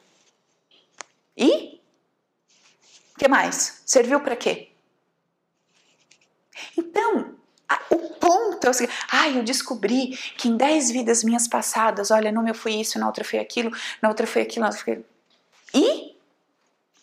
E? 1.41 1.81
O 3.15 3.19
que 3.19 3.27
mais? 3.27 3.81
Serviu 3.83 4.19
para 4.19 4.35
quê? 4.35 4.69
Então, 6.77 7.35
o 7.89 7.97
ponto 8.15 8.67
é 8.67 8.69
o 8.69 8.73
seguinte: 8.73 8.95
ah, 9.11 9.27
eu 9.29 9.43
descobri 9.43 10.15
que 10.37 10.47
em 10.47 10.55
10 10.55 10.91
vidas 10.91 11.23
minhas 11.23 11.47
passadas, 11.47 12.11
olha, 12.11 12.31
numa 12.31 12.49
eu 12.49 12.55
fui 12.55 12.73
isso, 12.73 12.99
na 12.99 13.07
outra 13.07 13.23
foi 13.23 13.39
aquilo, 13.39 13.71
na 14.01 14.09
outra 14.09 14.27
foi 14.27 14.43
aquilo, 14.43 14.61
na 14.61 14.67
outra 14.67 14.83
foi 14.83 14.93
aquilo. 14.93 15.05
E 15.73 16.15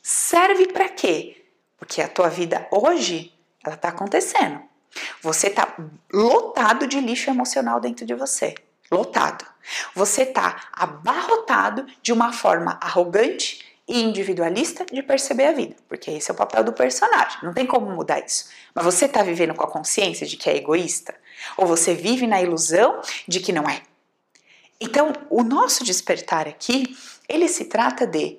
serve 0.03 0.69
para 0.69 0.89
quê? 0.89 1.45
Porque 1.77 2.01
a 2.01 2.09
tua 2.09 2.29
vida 2.29 2.69
hoje, 2.71 3.35
ela 3.65 3.75
está 3.75 3.89
acontecendo. 3.89 4.63
Você 5.21 5.49
está 5.49 5.75
lotado 6.13 6.87
de 6.87 7.01
lixo 7.01 7.29
emocional 7.29 7.81
dentro 7.81 8.07
de 8.07 8.15
você. 8.15 8.55
Lotado. 8.91 9.45
Você 9.95 10.23
está 10.23 10.69
abarrotado 10.73 11.87
de 12.01 12.13
uma 12.13 12.33
forma 12.33 12.79
arrogante 12.81 13.68
e 13.89 14.03
individualista 14.03 14.85
de 14.85 15.03
perceber 15.03 15.47
a 15.47 15.53
vida, 15.53 15.75
porque 15.89 16.11
esse 16.11 16.31
é 16.31 16.35
o 16.35 16.37
papel 16.37 16.63
do 16.63 16.73
personagem, 16.75 17.39
não 17.43 17.55
tem 17.55 17.65
como 17.65 17.91
mudar 17.91 18.21
isso. 18.21 18.51
Mas 18.75 18.85
você 18.85 19.07
está 19.07 19.23
vivendo 19.23 19.55
com 19.55 19.65
a 19.65 19.71
consciência 19.71 20.27
de 20.27 20.37
que 20.37 20.51
é 20.51 20.57
egoísta? 20.57 21.15
Ou 21.57 21.67
você 21.67 21.95
vive 21.95 22.27
na 22.27 22.43
ilusão 22.43 23.01
de 23.27 23.41
que 23.41 23.53
não 23.53 23.69
é? 23.69 23.83
Então, 24.81 25.13
o 25.31 25.43
nosso 25.43 25.83
despertar 25.83 26.47
aqui, 26.47 26.97
ele 27.29 27.49
se 27.49 27.65
trata 27.65 28.07
de 28.07 28.39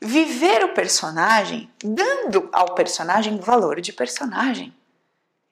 viver 0.00 0.64
o 0.64 0.74
personagem 0.74 1.70
dando 1.84 2.48
ao 2.52 2.74
personagem 2.74 3.38
valor 3.38 3.80
de 3.80 3.92
personagem. 3.92 4.74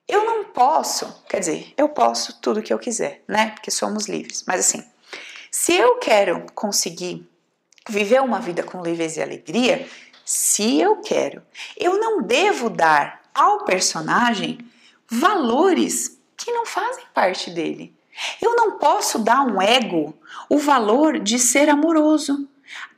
Eu 0.07 0.25
não 0.25 0.43
posso, 0.45 1.23
quer 1.29 1.39
dizer, 1.39 1.73
eu 1.77 1.87
posso 1.87 2.41
tudo 2.41 2.61
que 2.61 2.73
eu 2.73 2.79
quiser, 2.79 3.23
né? 3.27 3.51
Porque 3.51 3.71
somos 3.71 4.07
livres. 4.07 4.43
Mas 4.45 4.59
assim, 4.59 4.83
se 5.49 5.73
eu 5.73 5.97
quero 5.99 6.45
conseguir 6.53 7.30
viver 7.89 8.21
uma 8.21 8.39
vida 8.39 8.63
com 8.63 8.81
leveza 8.81 9.19
e 9.19 9.23
alegria, 9.23 9.87
se 10.25 10.79
eu 10.79 10.97
quero, 10.97 11.41
eu 11.77 11.99
não 11.99 12.21
devo 12.21 12.69
dar 12.69 13.21
ao 13.33 13.65
personagem 13.65 14.59
valores 15.09 16.19
que 16.37 16.51
não 16.51 16.65
fazem 16.65 17.03
parte 17.13 17.49
dele. 17.49 17.93
Eu 18.41 18.55
não 18.55 18.77
posso 18.77 19.19
dar 19.19 19.41
um 19.41 19.61
ego 19.61 20.13
o 20.49 20.57
valor 20.57 21.19
de 21.19 21.39
ser 21.39 21.69
amoroso. 21.69 22.47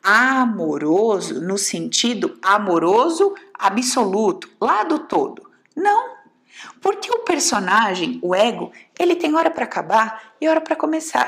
Amoroso 0.03 1.41
no 1.41 1.57
sentido 1.57 2.37
amoroso 2.41 3.33
absoluto, 3.53 4.49
lá 4.59 4.83
do 4.83 4.99
todo. 4.99 5.49
Não. 5.75 6.13
Porque 6.81 7.09
o 7.09 7.19
personagem, 7.19 8.19
o 8.21 8.35
ego, 8.35 8.71
ele 8.99 9.15
tem 9.15 9.35
hora 9.35 9.49
para 9.49 9.63
acabar 9.63 10.33
e 10.39 10.47
hora 10.47 10.61
para 10.61 10.75
começar. 10.75 11.22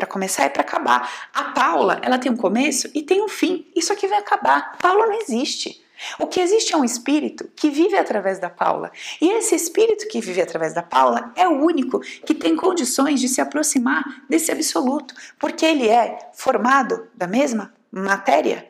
Para 0.00 0.06
começar 0.06 0.46
e 0.46 0.48
para 0.48 0.62
acabar. 0.62 1.28
A 1.34 1.44
Paula, 1.52 2.00
ela 2.02 2.16
tem 2.16 2.32
um 2.32 2.36
começo 2.36 2.88
e 2.94 3.02
tem 3.02 3.22
um 3.22 3.28
fim. 3.28 3.70
Isso 3.76 3.92
aqui 3.92 4.08
vai 4.08 4.18
acabar. 4.18 4.78
Paula 4.78 5.06
não 5.06 5.20
existe. 5.20 5.84
O 6.18 6.26
que 6.26 6.40
existe 6.40 6.72
é 6.72 6.76
um 6.78 6.82
espírito 6.82 7.46
que 7.54 7.68
vive 7.68 7.98
através 7.98 8.38
da 8.38 8.48
Paula. 8.48 8.90
E 9.20 9.28
esse 9.32 9.54
espírito 9.54 10.08
que 10.08 10.18
vive 10.18 10.40
através 10.40 10.72
da 10.72 10.82
Paula 10.82 11.30
é 11.36 11.46
o 11.46 11.62
único 11.62 12.00
que 12.00 12.34
tem 12.34 12.56
condições 12.56 13.20
de 13.20 13.28
se 13.28 13.42
aproximar 13.42 14.02
desse 14.26 14.50
absoluto, 14.50 15.14
porque 15.38 15.66
ele 15.66 15.86
é 15.86 16.30
formado 16.32 17.06
da 17.14 17.26
mesma 17.26 17.74
matéria 17.92 18.66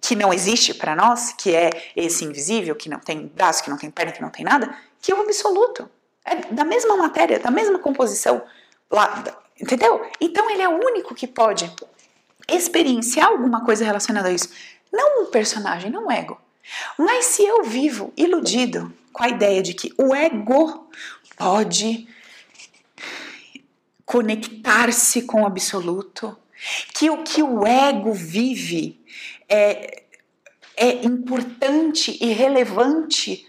que 0.00 0.16
não 0.16 0.32
existe 0.32 0.72
para 0.72 0.96
nós, 0.96 1.34
que 1.36 1.54
é 1.54 1.68
esse 1.94 2.24
invisível, 2.24 2.74
que 2.74 2.88
não 2.88 2.98
tem 2.98 3.26
braço, 3.26 3.62
que 3.62 3.68
não 3.68 3.76
tem 3.76 3.90
perna, 3.90 4.12
que 4.12 4.22
não 4.22 4.30
tem 4.30 4.42
nada, 4.42 4.74
que 5.02 5.12
é 5.12 5.14
o 5.14 5.20
absoluto. 5.20 5.86
É 6.24 6.34
da 6.50 6.64
mesma 6.64 6.96
matéria, 6.96 7.38
da 7.38 7.50
mesma 7.50 7.78
composição. 7.78 8.42
Lá, 8.90 9.22
entendeu? 9.60 10.04
Então 10.20 10.50
ele 10.50 10.62
é 10.62 10.68
o 10.68 10.84
único 10.84 11.14
que 11.14 11.26
pode 11.26 11.70
experienciar 12.48 13.28
alguma 13.28 13.64
coisa 13.64 13.84
relacionada 13.84 14.28
a 14.28 14.32
isso. 14.32 14.48
Não 14.92 15.22
um 15.22 15.26
personagem, 15.26 15.90
não 15.90 16.06
um 16.06 16.10
ego. 16.10 16.40
Mas 16.96 17.26
se 17.26 17.42
eu 17.42 17.62
vivo 17.64 18.12
iludido 18.16 18.92
com 19.12 19.24
a 19.24 19.28
ideia 19.28 19.62
de 19.62 19.74
que 19.74 19.92
o 19.98 20.14
ego 20.14 20.88
pode 21.36 22.08
conectar-se 24.04 25.22
com 25.22 25.42
o 25.42 25.46
absoluto, 25.46 26.36
que 26.94 27.10
o 27.10 27.22
que 27.22 27.42
o 27.42 27.66
ego 27.66 28.12
vive 28.12 29.00
é, 29.48 30.02
é 30.76 31.04
importante 31.04 32.16
e 32.20 32.32
relevante 32.32 33.47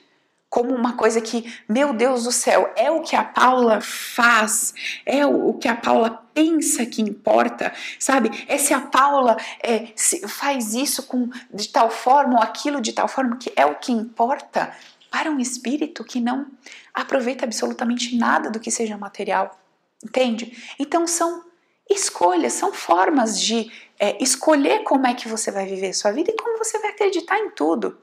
como 0.49 0.73
uma 0.73 0.93
coisa 0.93 1.21
que, 1.21 1.53
meu 1.67 1.93
Deus 1.93 2.23
do 2.23 2.31
céu, 2.31 2.73
é 2.75 2.89
o 2.89 3.01
que 3.01 3.15
a 3.15 3.23
Paula 3.23 3.79
faz, 3.81 4.73
é 5.05 5.25
o, 5.25 5.53
que 5.53 5.67
a 5.67 5.75
Paula 5.75 6.23
pensa 6.33 6.85
que 6.85 7.01
importa, 7.01 7.71
sabe? 7.99 8.45
É 8.47 8.57
se 8.57 8.73
a 8.73 8.81
Paula 8.81 9.37
é, 9.61 9.89
se 9.95 10.27
faz 10.27 10.73
isso 10.73 11.03
com 11.03 11.29
de 11.53 11.69
tal 11.69 11.91
forma 11.91 12.37
ou 12.37 12.41
aquilo 12.41 12.81
de 12.81 12.93
tal 12.93 13.07
forma 13.07 13.37
que 13.37 13.53
é 13.55 13.65
o 13.65 13.75
que 13.75 13.91
importa 13.91 14.75
para 15.11 15.29
um 15.29 15.39
espírito 15.39 16.03
que 16.03 16.19
não 16.19 16.47
aproveita 16.93 17.45
absolutamente 17.45 18.15
nada 18.15 18.49
do 18.49 18.59
que 18.59 18.71
seja 18.71 18.97
material, 18.97 19.59
entende? 20.03 20.73
Então 20.79 21.05
são 21.05 21.43
escolhas, 21.89 22.53
são 22.53 22.73
formas 22.73 23.39
de 23.39 23.71
é, 23.99 24.21
escolher 24.23 24.83
como 24.83 25.05
é 25.05 25.13
que 25.13 25.27
você 25.27 25.51
vai 25.51 25.65
viver 25.65 25.93
sua 25.93 26.11
vida 26.11 26.31
e 26.31 26.35
como 26.35 26.57
você 26.57 26.79
vai 26.79 26.91
acreditar 26.91 27.37
em 27.39 27.49
tudo. 27.51 27.97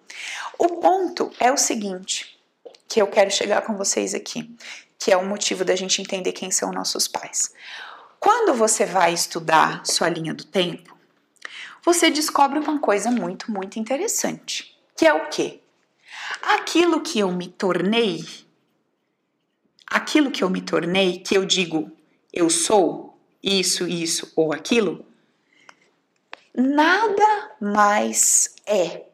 O 0.59 0.69
ponto 0.69 1.31
é 1.41 1.51
o 1.51 1.57
seguinte, 1.57 2.36
que 2.89 3.01
eu 3.01 3.07
quero 3.07 3.31
chegar 3.31 3.63
com 3.63 3.77
vocês 3.77 4.15
aqui, 4.15 4.55
que 4.99 5.13
é 5.13 5.17
o 5.17 5.27
motivo 5.27 5.65
da 5.65 5.77
gente 5.77 6.01
entender 6.01 6.33
quem 6.33 6.51
são 6.51 6.73
nossos 6.73 7.07
pais. 7.09 7.53
Quando 8.19 8.55
você 8.55 8.85
vai 8.85 9.13
estudar 9.13 9.85
sua 9.85 10.09
linha 10.09 10.35
do 10.35 10.45
tempo, 10.45 10.97
você 11.85 12.11
descobre 12.11 12.59
uma 12.59 12.81
coisa 12.81 13.11
muito, 13.11 13.51
muito 13.51 13.79
interessante, 13.79 14.77
que 14.97 15.07
é 15.07 15.13
o 15.13 15.29
quê? 15.29 15.61
Aquilo 16.43 17.01
que 17.01 17.19
eu 17.19 17.31
me 17.31 17.49
tornei, 17.49 18.25
aquilo 19.87 20.31
que 20.31 20.43
eu 20.43 20.51
me 20.51 20.61
tornei, 20.61 21.21
que 21.21 21.37
eu 21.37 21.45
digo 21.45 21.93
eu 22.33 22.51
sou, 22.51 23.19
isso, 23.43 23.87
isso 23.87 24.33
ou 24.35 24.53
aquilo, 24.53 25.07
nada 26.55 27.57
mais 27.61 28.55
é 28.67 29.07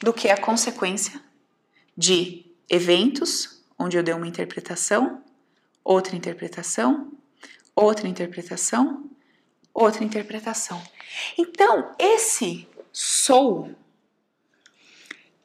do 0.00 0.12
que 0.12 0.28
a 0.28 0.36
consequência 0.36 1.22
de 1.96 2.44
eventos 2.68 3.62
onde 3.78 3.96
eu 3.96 4.02
dei 4.02 4.14
uma 4.14 4.26
interpretação, 4.26 5.22
outra 5.82 6.16
interpretação, 6.16 7.12
outra 7.74 8.08
interpretação, 8.08 9.04
outra 9.72 10.04
interpretação. 10.04 10.80
Então, 11.36 11.94
esse 11.98 12.68
sou 12.92 13.70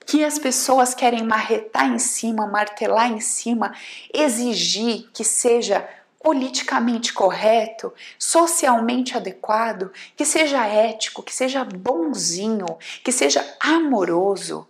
que 0.05 0.23
as 0.23 0.39
pessoas 0.39 0.95
querem 0.95 1.23
marretar 1.23 1.87
em 1.87 1.99
cima, 1.99 2.47
martelar 2.47 3.11
em 3.11 3.19
cima, 3.19 3.75
exigir 4.11 5.07
que 5.13 5.23
seja 5.23 5.87
politicamente 6.21 7.13
correto, 7.13 7.93
socialmente 8.17 9.15
adequado, 9.15 9.91
que 10.15 10.25
seja 10.25 10.65
ético, 10.65 11.23
que 11.23 11.33
seja 11.33 11.63
bonzinho, 11.63 12.65
que 13.03 13.11
seja 13.11 13.45
amoroso, 13.59 14.67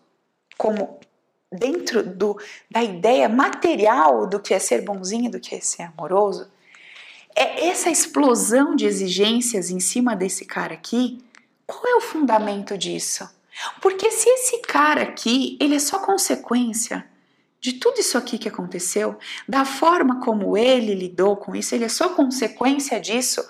como 0.58 1.00
dentro 1.52 2.04
do, 2.04 2.40
da 2.70 2.84
ideia 2.84 3.28
material 3.28 4.28
do 4.28 4.40
que 4.40 4.54
é 4.54 4.60
ser 4.60 4.82
bonzinho 4.82 5.32
do 5.32 5.40
que 5.40 5.56
é 5.56 5.60
ser 5.60 5.84
amoroso, 5.84 6.48
é 7.36 7.68
essa 7.68 7.90
explosão 7.90 8.76
de 8.76 8.86
exigências 8.86 9.70
em 9.70 9.80
cima 9.80 10.16
desse 10.16 10.46
cara 10.46 10.74
aqui. 10.74 11.24
Qual 11.66 11.88
é 11.88 11.96
o 11.96 12.02
fundamento 12.02 12.78
disso? 12.78 13.30
Porque 13.82 14.12
se 14.12 14.30
esse 14.30 14.60
cara 14.60 15.02
aqui, 15.04 15.58
ele 15.60 15.76
é 15.76 15.80
só 15.80 16.00
consequência 16.00 17.06
de 17.62 17.74
tudo 17.74 18.00
isso 18.00 18.18
aqui 18.18 18.38
que 18.38 18.48
aconteceu, 18.48 19.18
da 19.48 19.66
forma 19.66 20.22
como 20.22 20.58
ele 20.58 20.96
lidou 20.96 21.36
com 21.36 21.56
isso, 21.56 21.76
ele 21.76 21.84
é 21.84 21.90
só 21.90 22.10
consequência 22.10 23.00
disso. 23.00 23.44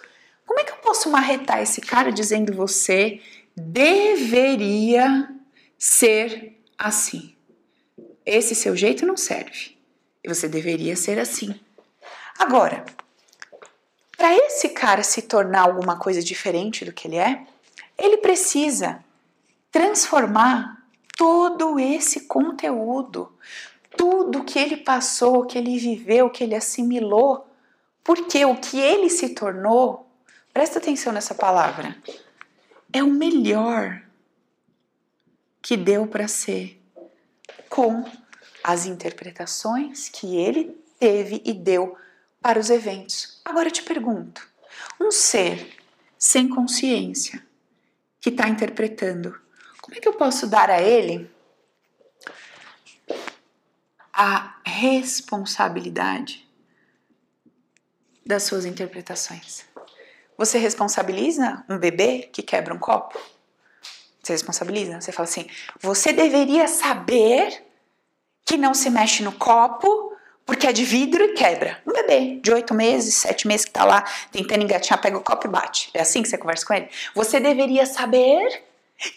Como 0.46 0.60
é 0.60 0.64
que 0.64 0.72
eu 0.72 0.78
posso 0.78 1.12
marretar 1.12 1.62
esse 1.62 1.80
cara 1.80 2.12
dizendo 2.12 2.54
você 2.54 3.22
deveria 3.56 5.30
ser 5.78 6.60
assim? 6.78 7.36
Esse 8.30 8.54
seu 8.54 8.76
jeito 8.76 9.06
não 9.06 9.18
serve. 9.18 9.78
E 10.24 10.28
você 10.28 10.48
deveria 10.48 10.96
ser 10.96 11.18
assim. 11.18 11.60
Agora, 12.38 12.86
para 14.18 14.36
esse 14.36 14.70
cara 14.70 15.04
se 15.04 15.24
tornar 15.24 15.62
alguma 15.62 15.98
coisa 15.98 16.22
diferente 16.22 16.86
do 16.86 16.94
que 16.94 17.08
ele 17.08 17.18
é, 17.18 17.44
ele 17.98 18.18
precisa 18.18 19.04
transformar 19.72 20.84
todo 21.18 21.80
esse 21.80 22.22
conteúdo, 22.22 23.32
tudo 23.98 24.44
que 24.44 24.60
ele 24.60 24.78
passou, 24.78 25.46
que 25.46 25.58
ele 25.58 25.78
viveu, 25.78 26.30
que 26.30 26.44
ele 26.44 26.56
assimilou, 26.56 27.48
porque 28.04 28.46
o 28.46 28.56
que 28.56 28.80
ele 28.80 29.10
se 29.10 29.30
tornou 29.30 30.10
Presta 30.54 30.80
atenção 30.80 31.14
nessa 31.14 31.36
palavra. 31.36 31.96
É 32.92 33.04
o 33.04 33.08
melhor 33.08 34.02
que 35.62 35.78
deu 35.78 36.08
para 36.08 36.28
ser 36.28 36.79
com 37.80 38.04
as 38.62 38.86
interpretações 38.86 40.10
que 40.10 40.36
ele 40.36 40.78
teve 41.00 41.42
e 41.46 41.54
deu 41.54 41.98
para 42.42 42.60
os 42.60 42.70
eventos. 42.70 43.42
Agora 43.46 43.70
eu 43.70 43.72
te 43.72 43.84
pergunto: 43.84 44.46
um 45.00 45.10
ser 45.10 45.78
sem 46.18 46.50
consciência 46.50 47.42
que 48.20 48.28
está 48.28 48.50
interpretando, 48.50 49.34
como 49.82 49.96
é 49.96 50.02
que 50.02 50.10
eu 50.10 50.14
posso 50.14 50.46
dar 50.46 50.70
a 50.70 50.82
ele 50.82 51.32
a 54.12 54.58
responsabilidade 54.66 56.46
das 58.26 58.44
suas 58.44 58.66
interpretações? 58.66 59.64
Você 60.38 60.58
responsabiliza 60.58 61.64
um 61.70 61.78
bebê 61.78 62.30
que 62.34 62.44
quebra 62.44 62.74
um 62.74 62.80
copo? 62.80 63.18
Você 64.22 64.34
responsabiliza? 64.34 65.00
Você 65.00 65.14
fala 65.14 65.30
assim: 65.30 65.50
você 65.80 66.12
deveria 66.12 66.68
saber 66.68 67.69
que 68.50 68.58
não 68.58 68.74
se 68.74 68.90
mexe 68.90 69.22
no 69.22 69.32
copo 69.32 70.12
porque 70.44 70.66
é 70.66 70.74
de 70.74 70.84
vidro 70.84 71.24
e 71.24 71.34
quebra. 71.34 71.80
Um 71.86 71.94
bebê 71.94 72.40
de 72.42 72.52
oito 72.52 72.74
meses, 72.74 73.14
sete 73.14 73.48
meses 73.48 73.64
que 73.64 73.72
tá 73.72 73.86
lá 73.86 74.04
tentando 74.32 74.64
engatinhar, 74.64 75.00
pega 75.00 75.16
o 75.16 75.22
copo 75.22 75.46
e 75.46 75.52
bate. 75.52 75.92
É 75.94 76.02
assim 76.02 76.24
que 76.24 76.28
você 76.28 76.36
conversa 76.36 76.66
com 76.66 76.74
ele? 76.74 76.90
Você 77.14 77.40
deveria 77.40 77.86
saber 77.86 78.64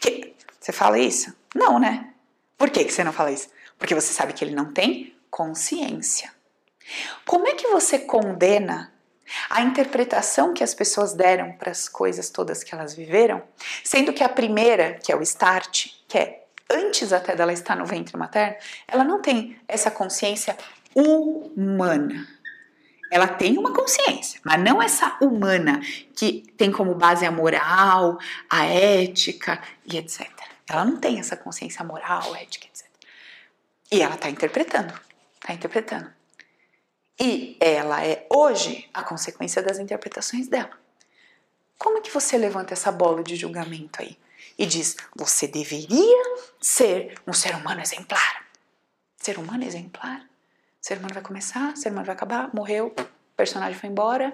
que. 0.02 0.34
Você 0.60 0.70
fala 0.70 0.98
isso? 0.98 1.34
Não, 1.54 1.78
né? 1.78 2.10
Por 2.58 2.68
que, 2.68 2.84
que 2.84 2.92
você 2.92 3.02
não 3.02 3.12
fala 3.12 3.32
isso? 3.32 3.48
Porque 3.78 3.94
você 3.94 4.12
sabe 4.12 4.34
que 4.34 4.44
ele 4.44 4.54
não 4.54 4.70
tem 4.70 5.16
consciência. 5.30 6.30
Como 7.24 7.48
é 7.48 7.54
que 7.54 7.68
você 7.68 7.98
condena 7.98 8.92
a 9.48 9.62
interpretação 9.62 10.52
que 10.52 10.62
as 10.62 10.74
pessoas 10.74 11.14
deram 11.14 11.52
para 11.52 11.70
as 11.70 11.88
coisas 11.88 12.28
todas 12.28 12.62
que 12.62 12.74
elas 12.74 12.92
viveram, 12.92 13.42
sendo 13.82 14.12
que 14.12 14.22
a 14.22 14.28
primeira, 14.28 14.98
que 15.02 15.10
é 15.10 15.16
o 15.16 15.22
start, 15.22 15.86
que 16.06 16.18
é 16.18 16.41
antes 16.70 17.12
até 17.12 17.34
dela 17.34 17.52
estar 17.52 17.76
no 17.76 17.86
ventre 17.86 18.16
materno, 18.16 18.56
ela 18.88 19.04
não 19.04 19.20
tem 19.20 19.58
essa 19.68 19.90
consciência 19.90 20.56
humana. 20.94 22.26
Ela 23.10 23.28
tem 23.28 23.58
uma 23.58 23.74
consciência, 23.74 24.40
mas 24.42 24.58
não 24.62 24.82
essa 24.82 25.18
humana 25.20 25.80
que 26.16 26.50
tem 26.56 26.72
como 26.72 26.94
base 26.94 27.26
a 27.26 27.30
moral, 27.30 28.18
a 28.48 28.64
ética 28.64 29.62
e 29.84 29.98
etc. 29.98 30.30
Ela 30.66 30.84
não 30.84 30.96
tem 30.96 31.18
essa 31.18 31.36
consciência 31.36 31.84
moral, 31.84 32.34
ética, 32.36 32.66
etc. 32.66 32.86
E 33.90 34.00
ela 34.00 34.14
está 34.14 34.30
interpretando, 34.30 34.98
está 35.34 35.52
interpretando. 35.52 36.10
E 37.20 37.58
ela 37.60 38.02
é 38.02 38.26
hoje 38.30 38.88
a 38.94 39.02
consequência 39.02 39.62
das 39.62 39.78
interpretações 39.78 40.48
dela. 40.48 40.70
Como 41.78 41.98
é 41.98 42.00
que 42.00 42.10
você 42.10 42.38
levanta 42.38 42.72
essa 42.72 42.90
bola 42.90 43.22
de 43.22 43.36
julgamento 43.36 44.00
aí 44.00 44.16
e 44.62 44.66
diz: 44.66 44.96
você 45.14 45.48
deveria 45.48 46.22
ser 46.60 47.20
um 47.26 47.32
ser 47.32 47.54
humano 47.56 47.80
exemplar? 47.80 48.46
Ser 49.16 49.36
humano 49.36 49.64
exemplar? 49.64 50.24
Ser 50.80 50.98
humano 50.98 51.14
vai 51.14 51.22
começar, 51.22 51.76
ser 51.76 51.90
humano 51.90 52.06
vai 52.06 52.14
acabar, 52.14 52.48
morreu, 52.54 52.94
personagem 53.36 53.76
foi 53.78 53.90
embora, 53.90 54.32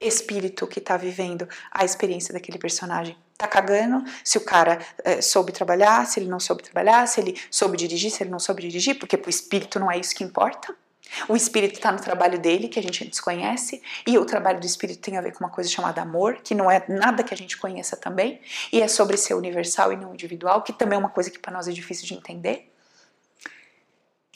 espírito 0.00 0.66
que 0.66 0.80
está 0.80 0.96
vivendo 0.96 1.48
a 1.70 1.84
experiência 1.84 2.34
daquele 2.34 2.58
personagem 2.58 3.16
tá 3.38 3.46
cagando 3.48 4.04
se 4.24 4.38
o 4.38 4.44
cara 4.44 4.78
é, 5.04 5.20
soube 5.20 5.52
trabalhar, 5.52 6.06
se 6.06 6.20
ele 6.20 6.28
não 6.28 6.38
soube 6.38 6.62
trabalhar, 6.62 7.06
se 7.06 7.20
ele 7.20 7.40
soube 7.50 7.76
dirigir, 7.76 8.10
se 8.10 8.22
ele 8.22 8.30
não 8.30 8.38
soube 8.38 8.62
dirigir, 8.62 8.98
porque 8.98 9.16
pro 9.16 9.30
espírito 9.30 9.80
não 9.80 9.90
é 9.90 9.98
isso 9.98 10.14
que 10.14 10.22
importa. 10.22 10.74
O 11.28 11.36
espírito 11.36 11.74
está 11.74 11.92
no 11.92 12.00
trabalho 12.00 12.38
dele, 12.38 12.68
que 12.68 12.78
a 12.78 12.82
gente 12.82 13.04
desconhece, 13.04 13.82
e 14.06 14.18
o 14.18 14.24
trabalho 14.24 14.60
do 14.60 14.66
espírito 14.66 15.00
tem 15.00 15.16
a 15.16 15.20
ver 15.20 15.32
com 15.32 15.44
uma 15.44 15.50
coisa 15.50 15.68
chamada 15.68 16.02
amor, 16.02 16.38
que 16.42 16.54
não 16.54 16.70
é 16.70 16.84
nada 16.88 17.22
que 17.22 17.34
a 17.34 17.36
gente 17.36 17.56
conheça 17.56 17.96
também, 17.96 18.40
e 18.72 18.80
é 18.80 18.88
sobre 18.88 19.16
ser 19.16 19.34
universal 19.34 19.92
e 19.92 19.96
não 19.96 20.12
individual, 20.12 20.62
que 20.62 20.72
também 20.72 20.96
é 20.96 20.98
uma 20.98 21.10
coisa 21.10 21.30
que 21.30 21.38
para 21.38 21.52
nós 21.52 21.68
é 21.68 21.72
difícil 21.72 22.06
de 22.06 22.14
entender. 22.14 22.72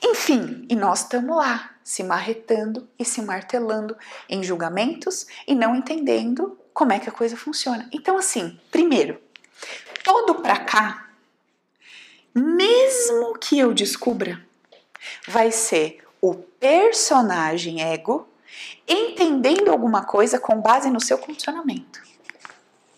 Enfim, 0.02 0.66
e 0.68 0.76
nós 0.76 1.00
estamos 1.00 1.36
lá, 1.36 1.74
se 1.82 2.02
marretando 2.02 2.88
e 2.98 3.04
se 3.04 3.22
martelando 3.22 3.96
em 4.28 4.42
julgamentos 4.42 5.26
e 5.46 5.54
não 5.54 5.74
entendendo 5.74 6.58
como 6.74 6.92
é 6.92 6.98
que 6.98 7.08
a 7.08 7.12
coisa 7.12 7.36
funciona. 7.36 7.88
Então, 7.90 8.18
assim, 8.18 8.60
primeiro, 8.70 9.18
todo 10.04 10.36
pra 10.36 10.58
cá, 10.58 11.08
mesmo 12.34 13.38
que 13.38 13.58
eu 13.58 13.72
descubra, 13.72 14.38
vai 15.26 15.50
ser 15.50 16.05
o 16.30 16.34
personagem 16.34 17.82
ego 17.82 18.28
entendendo 18.86 19.70
alguma 19.70 20.04
coisa 20.04 20.38
com 20.38 20.60
base 20.60 20.90
no 20.90 21.00
seu 21.00 21.18
condicionamento. 21.18 22.02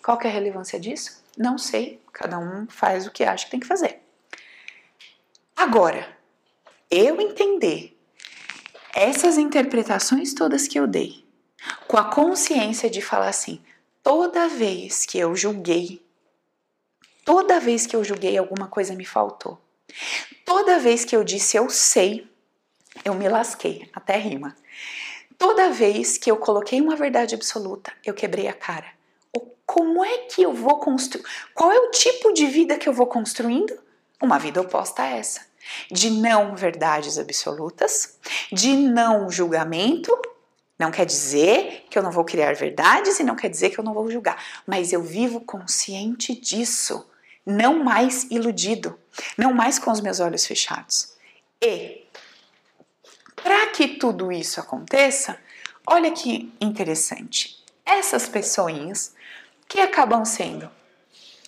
Qual 0.02 0.18
é 0.22 0.28
a 0.28 0.30
relevância 0.30 0.78
disso? 0.78 1.22
Não 1.36 1.58
sei, 1.58 2.00
cada 2.12 2.38
um 2.38 2.66
faz 2.68 3.06
o 3.06 3.10
que 3.10 3.24
acha 3.24 3.44
que 3.44 3.50
tem 3.50 3.60
que 3.60 3.66
fazer. 3.66 4.00
Agora, 5.56 6.16
eu 6.90 7.20
entender 7.20 7.98
essas 8.94 9.36
interpretações 9.36 10.32
todas 10.32 10.66
que 10.66 10.78
eu 10.78 10.86
dei, 10.86 11.24
com 11.86 11.96
a 11.96 12.04
consciência 12.04 12.88
de 12.88 13.02
falar 13.02 13.28
assim, 13.28 13.60
toda 14.02 14.48
vez 14.48 15.04
que 15.04 15.18
eu 15.18 15.36
julguei, 15.36 16.02
toda 17.24 17.60
vez 17.60 17.86
que 17.86 17.94
eu 17.94 18.02
julguei 18.02 18.38
alguma 18.38 18.68
coisa 18.68 18.94
me 18.94 19.04
faltou. 19.04 19.60
Toda 20.44 20.78
vez 20.78 21.04
que 21.04 21.14
eu 21.14 21.22
disse 21.22 21.56
eu 21.56 21.68
sei, 21.68 22.26
eu 23.08 23.14
me 23.14 23.28
lasquei, 23.28 23.88
até 23.92 24.16
rima. 24.16 24.54
Toda 25.36 25.70
vez 25.70 26.18
que 26.18 26.30
eu 26.30 26.36
coloquei 26.36 26.80
uma 26.80 26.96
verdade 26.96 27.34
absoluta, 27.34 27.92
eu 28.04 28.14
quebrei 28.14 28.48
a 28.48 28.52
cara. 28.52 28.86
Como 29.68 30.02
é 30.02 30.18
que 30.18 30.42
eu 30.42 30.54
vou 30.54 30.80
construir? 30.80 31.22
Qual 31.54 31.70
é 31.70 31.78
o 31.78 31.90
tipo 31.90 32.32
de 32.32 32.46
vida 32.46 32.78
que 32.78 32.88
eu 32.88 32.92
vou 32.92 33.06
construindo? 33.06 33.78
Uma 34.20 34.38
vida 34.38 34.62
oposta 34.62 35.02
a 35.02 35.10
essa. 35.10 35.42
De 35.90 36.08
não 36.08 36.56
verdades 36.56 37.18
absolutas, 37.18 38.18
de 38.50 38.72
não 38.74 39.30
julgamento. 39.30 40.10
Não 40.78 40.90
quer 40.90 41.04
dizer 41.04 41.84
que 41.90 41.98
eu 41.98 42.02
não 42.02 42.10
vou 42.10 42.24
criar 42.24 42.54
verdades 42.54 43.20
e 43.20 43.22
não 43.22 43.36
quer 43.36 43.50
dizer 43.50 43.68
que 43.68 43.78
eu 43.78 43.84
não 43.84 43.92
vou 43.92 44.10
julgar, 44.10 44.42
mas 44.66 44.92
eu 44.92 45.02
vivo 45.02 45.40
consciente 45.40 46.34
disso, 46.34 47.06
não 47.44 47.84
mais 47.84 48.24
iludido, 48.30 48.98
não 49.36 49.52
mais 49.52 49.78
com 49.78 49.90
os 49.90 50.00
meus 50.00 50.18
olhos 50.18 50.46
fechados. 50.46 51.12
E 51.60 52.06
para 53.42 53.68
que 53.68 53.88
tudo 53.88 54.30
isso 54.32 54.60
aconteça, 54.60 55.38
olha 55.86 56.10
que 56.10 56.52
interessante. 56.60 57.62
Essas 57.84 58.28
pessoinhas 58.28 59.14
que 59.68 59.80
acabam 59.80 60.24
sendo 60.24 60.70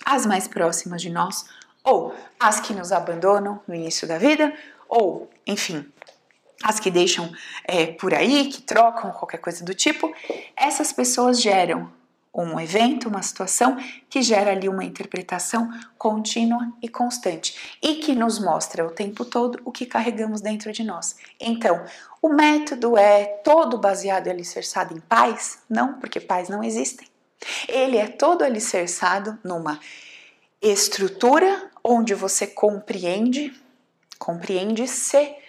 as 0.05 0.25
mais 0.27 0.49
próximas 0.49 1.03
de 1.03 1.11
nós, 1.11 1.45
ou 1.85 2.15
as 2.39 2.61
que 2.61 2.73
nos 2.73 2.93
abandonam 2.93 3.61
no 3.67 3.75
início 3.75 4.07
da 4.07 4.19
vida, 4.19 4.53
ou, 4.89 5.31
enfim, 5.47 5.91
as 6.63 6.79
que 6.79 6.91
deixam 6.91 7.33
é, 7.65 7.87
por 7.87 8.13
aí, 8.13 8.49
que 8.51 8.63
trocam 8.63 9.11
qualquer 9.13 9.39
coisa 9.39 9.65
do 9.65 9.75
tipo, 9.75 10.13
essas 10.57 10.93
pessoas 10.93 11.41
geram 11.41 11.91
um 12.33 12.61
evento, 12.61 13.09
uma 13.09 13.23
situação 13.23 13.77
que 14.09 14.23
gera 14.23 14.53
ali 14.53 14.69
uma 14.69 14.85
interpretação 14.85 15.69
contínua 15.99 16.73
e 16.81 16.89
constante 16.89 17.77
e 17.83 17.97
que 17.97 18.15
nos 18.15 18.39
mostra 18.39 18.87
o 18.87 18.91
tempo 18.91 19.25
todo 19.25 19.61
o 19.65 19.73
que 19.73 19.85
carregamos 19.85 20.41
dentro 20.41 20.73
de 20.73 20.85
nós. 20.85 21.17
Então, 21.41 21.85
o 22.23 22.29
método 22.29 22.97
é 22.97 23.25
todo 23.25 23.79
baseado 23.79 24.29
e 24.29 24.31
alicerçado 24.31 24.97
em 24.97 25.01
paz? 25.01 25.59
Não, 25.69 25.95
porque 25.95 26.21
paz 26.21 26.49
não 26.49 26.63
existem. 26.63 27.09
Ele 27.69 27.97
é 27.97 28.07
todo 28.07 28.43
alicerçado 28.43 29.39
numa 29.43 29.81
estrutura 30.63 31.71
onde 31.83 32.15
você 32.15 32.47
compreende, 32.47 33.53
compreende-se 34.19 35.40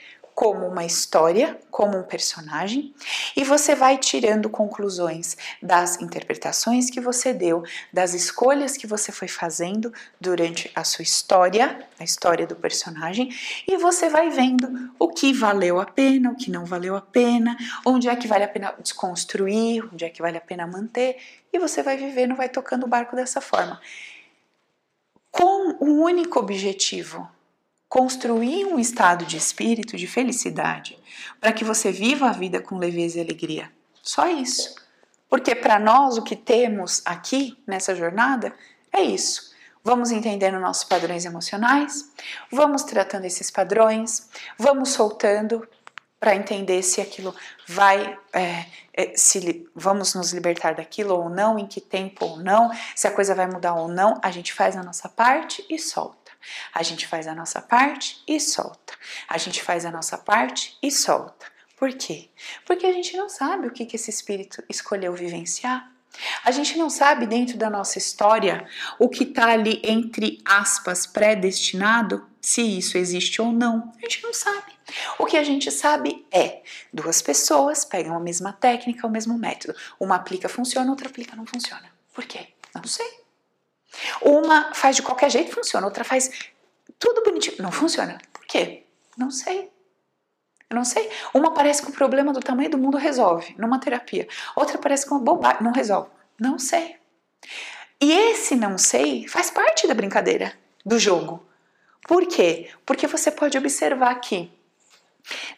como 0.41 0.65
uma 0.65 0.83
história, 0.83 1.59
como 1.69 1.99
um 1.99 2.01
personagem, 2.01 2.95
e 3.37 3.43
você 3.43 3.75
vai 3.75 3.95
tirando 3.95 4.49
conclusões 4.49 5.37
das 5.61 6.01
interpretações 6.01 6.89
que 6.89 6.99
você 6.99 7.31
deu, 7.31 7.63
das 7.93 8.15
escolhas 8.15 8.75
que 8.75 8.87
você 8.87 9.11
foi 9.11 9.27
fazendo 9.27 9.93
durante 10.19 10.71
a 10.73 10.83
sua 10.83 11.03
história, 11.03 11.87
a 11.99 12.03
história 12.03 12.47
do 12.47 12.55
personagem, 12.55 13.29
e 13.67 13.77
você 13.77 14.09
vai 14.09 14.31
vendo 14.31 14.91
o 14.97 15.09
que 15.09 15.31
valeu 15.31 15.79
a 15.79 15.85
pena, 15.85 16.31
o 16.31 16.35
que 16.35 16.49
não 16.49 16.65
valeu 16.65 16.95
a 16.95 17.01
pena, 17.01 17.55
onde 17.85 18.09
é 18.09 18.15
que 18.15 18.27
vale 18.27 18.43
a 18.43 18.47
pena 18.47 18.73
desconstruir, 18.79 19.87
onde 19.93 20.05
é 20.05 20.09
que 20.09 20.23
vale 20.23 20.39
a 20.39 20.41
pena 20.41 20.65
manter, 20.65 21.17
e 21.53 21.59
você 21.59 21.83
vai 21.83 21.97
vivendo, 21.97 22.35
vai 22.35 22.49
tocando 22.49 22.85
o 22.85 22.89
barco 22.89 23.15
dessa 23.15 23.41
forma. 23.41 23.79
Com 25.29 25.77
um 25.79 26.01
único 26.01 26.39
objetivo, 26.39 27.29
construir 27.91 28.67
um 28.67 28.79
estado 28.79 29.25
de 29.25 29.35
espírito 29.35 29.97
de 29.97 30.07
felicidade 30.07 30.97
para 31.41 31.51
que 31.51 31.65
você 31.65 31.91
viva 31.91 32.29
a 32.29 32.31
vida 32.31 32.61
com 32.61 32.77
leveza 32.77 33.17
e 33.17 33.21
alegria. 33.21 33.69
Só 34.01 34.29
isso. 34.29 34.75
Porque 35.29 35.53
para 35.53 35.77
nós 35.77 36.17
o 36.17 36.23
que 36.23 36.37
temos 36.37 37.01
aqui 37.03 37.61
nessa 37.67 37.93
jornada 37.93 38.55
é 38.93 39.01
isso. 39.01 39.51
Vamos 39.83 40.09
entendendo 40.09 40.57
nossos 40.57 40.85
padrões 40.85 41.25
emocionais, 41.25 42.09
vamos 42.49 42.83
tratando 42.83 43.25
esses 43.25 43.51
padrões, 43.51 44.29
vamos 44.57 44.91
soltando 44.91 45.67
para 46.17 46.33
entender 46.33 46.81
se 46.83 47.01
aquilo 47.01 47.35
vai, 47.67 48.17
é, 48.31 48.67
é, 48.93 49.17
se 49.17 49.67
vamos 49.75 50.15
nos 50.15 50.31
libertar 50.31 50.75
daquilo 50.75 51.13
ou 51.13 51.29
não, 51.29 51.59
em 51.59 51.67
que 51.67 51.81
tempo 51.81 52.23
ou 52.23 52.37
não, 52.37 52.71
se 52.95 53.05
a 53.05 53.11
coisa 53.11 53.35
vai 53.35 53.47
mudar 53.47 53.73
ou 53.73 53.89
não, 53.89 54.17
a 54.23 54.31
gente 54.31 54.53
faz 54.53 54.77
a 54.77 54.83
nossa 54.83 55.09
parte 55.09 55.65
e 55.69 55.77
solta. 55.77 56.20
A 56.73 56.83
gente 56.83 57.07
faz 57.07 57.27
a 57.27 57.35
nossa 57.35 57.61
parte 57.61 58.21
e 58.27 58.39
solta. 58.39 58.93
A 59.27 59.37
gente 59.37 59.61
faz 59.61 59.85
a 59.85 59.91
nossa 59.91 60.17
parte 60.17 60.77
e 60.81 60.91
solta. 60.91 61.45
Por 61.77 61.93
quê? 61.93 62.29
Porque 62.65 62.85
a 62.85 62.93
gente 62.93 63.17
não 63.17 63.27
sabe 63.27 63.67
o 63.67 63.71
que, 63.71 63.85
que 63.85 63.95
esse 63.95 64.09
espírito 64.09 64.63
escolheu 64.69 65.13
vivenciar. 65.13 65.91
A 66.43 66.51
gente 66.51 66.77
não 66.77 66.89
sabe 66.89 67.25
dentro 67.25 67.57
da 67.57 67.69
nossa 67.69 67.97
história 67.97 68.67
o 68.99 69.09
que 69.09 69.23
está 69.23 69.47
ali 69.47 69.81
entre 69.83 70.41
aspas 70.45 71.07
predestinado, 71.07 72.27
se 72.41 72.61
isso 72.61 72.97
existe 72.97 73.41
ou 73.41 73.51
não. 73.51 73.91
A 73.97 74.01
gente 74.01 74.21
não 74.23 74.33
sabe. 74.33 74.71
O 75.17 75.25
que 75.25 75.37
a 75.37 75.43
gente 75.43 75.71
sabe 75.71 76.25
é 76.31 76.61
duas 76.91 77.21
pessoas 77.21 77.85
pegam 77.85 78.15
a 78.15 78.19
mesma 78.19 78.51
técnica, 78.51 79.07
o 79.07 79.11
mesmo 79.11 79.37
método. 79.37 79.75
Uma 79.99 80.15
aplica, 80.15 80.49
funciona, 80.49 80.89
outra 80.89 81.07
aplica, 81.07 81.35
não 81.35 81.45
funciona. 81.45 81.89
Por 82.13 82.25
quê? 82.25 82.49
Não 82.75 82.83
sei. 82.83 83.20
Uma 84.21 84.73
faz 84.73 84.95
de 84.95 85.01
qualquer 85.01 85.29
jeito, 85.29 85.53
funciona. 85.53 85.85
Outra 85.85 86.03
faz 86.03 86.29
tudo 86.97 87.23
bonitinho, 87.23 87.57
não 87.59 87.71
funciona. 87.71 88.17
Por 88.31 88.45
quê? 88.45 88.83
Não 89.17 89.31
sei. 89.31 89.69
Eu 90.69 90.75
não 90.75 90.85
sei. 90.85 91.09
Uma 91.33 91.53
parece 91.53 91.81
que 91.81 91.89
o 91.89 91.93
problema 91.93 92.31
do 92.31 92.39
tamanho 92.39 92.69
do 92.69 92.77
mundo 92.77 92.97
resolve 92.97 93.53
numa 93.57 93.79
terapia. 93.79 94.27
Outra 94.55 94.77
parece 94.77 95.05
que 95.05 95.11
uma 95.11 95.19
bobagem 95.19 95.63
não 95.63 95.73
resolve. 95.73 96.09
Não 96.39 96.57
sei. 96.57 96.95
E 97.99 98.11
esse 98.11 98.55
não 98.55 98.77
sei 98.77 99.27
faz 99.27 99.51
parte 99.51 99.87
da 99.87 99.93
brincadeira, 99.93 100.53
do 100.85 100.97
jogo. 100.97 101.45
Por 102.07 102.25
quê? 102.25 102.69
Porque 102.85 103.05
você 103.05 103.29
pode 103.29 103.57
observar 103.57 104.15
que 104.15 104.51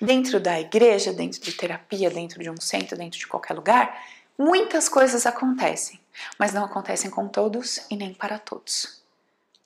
dentro 0.01 0.39
da 0.39 0.59
igreja, 0.59 1.13
dentro 1.13 1.39
de 1.39 1.53
terapia, 1.53 2.09
dentro 2.09 2.41
de 2.41 2.49
um 2.49 2.59
centro, 2.59 2.97
dentro 2.97 3.17
de 3.17 3.27
qualquer 3.27 3.53
lugar, 3.53 3.97
muitas 4.37 4.89
coisas 4.89 5.25
acontecem, 5.25 5.99
mas 6.37 6.53
não 6.53 6.65
acontecem 6.65 7.09
com 7.09 7.27
todos 7.27 7.81
e 7.89 7.95
nem 7.95 8.13
para 8.13 8.39
todos. 8.39 9.01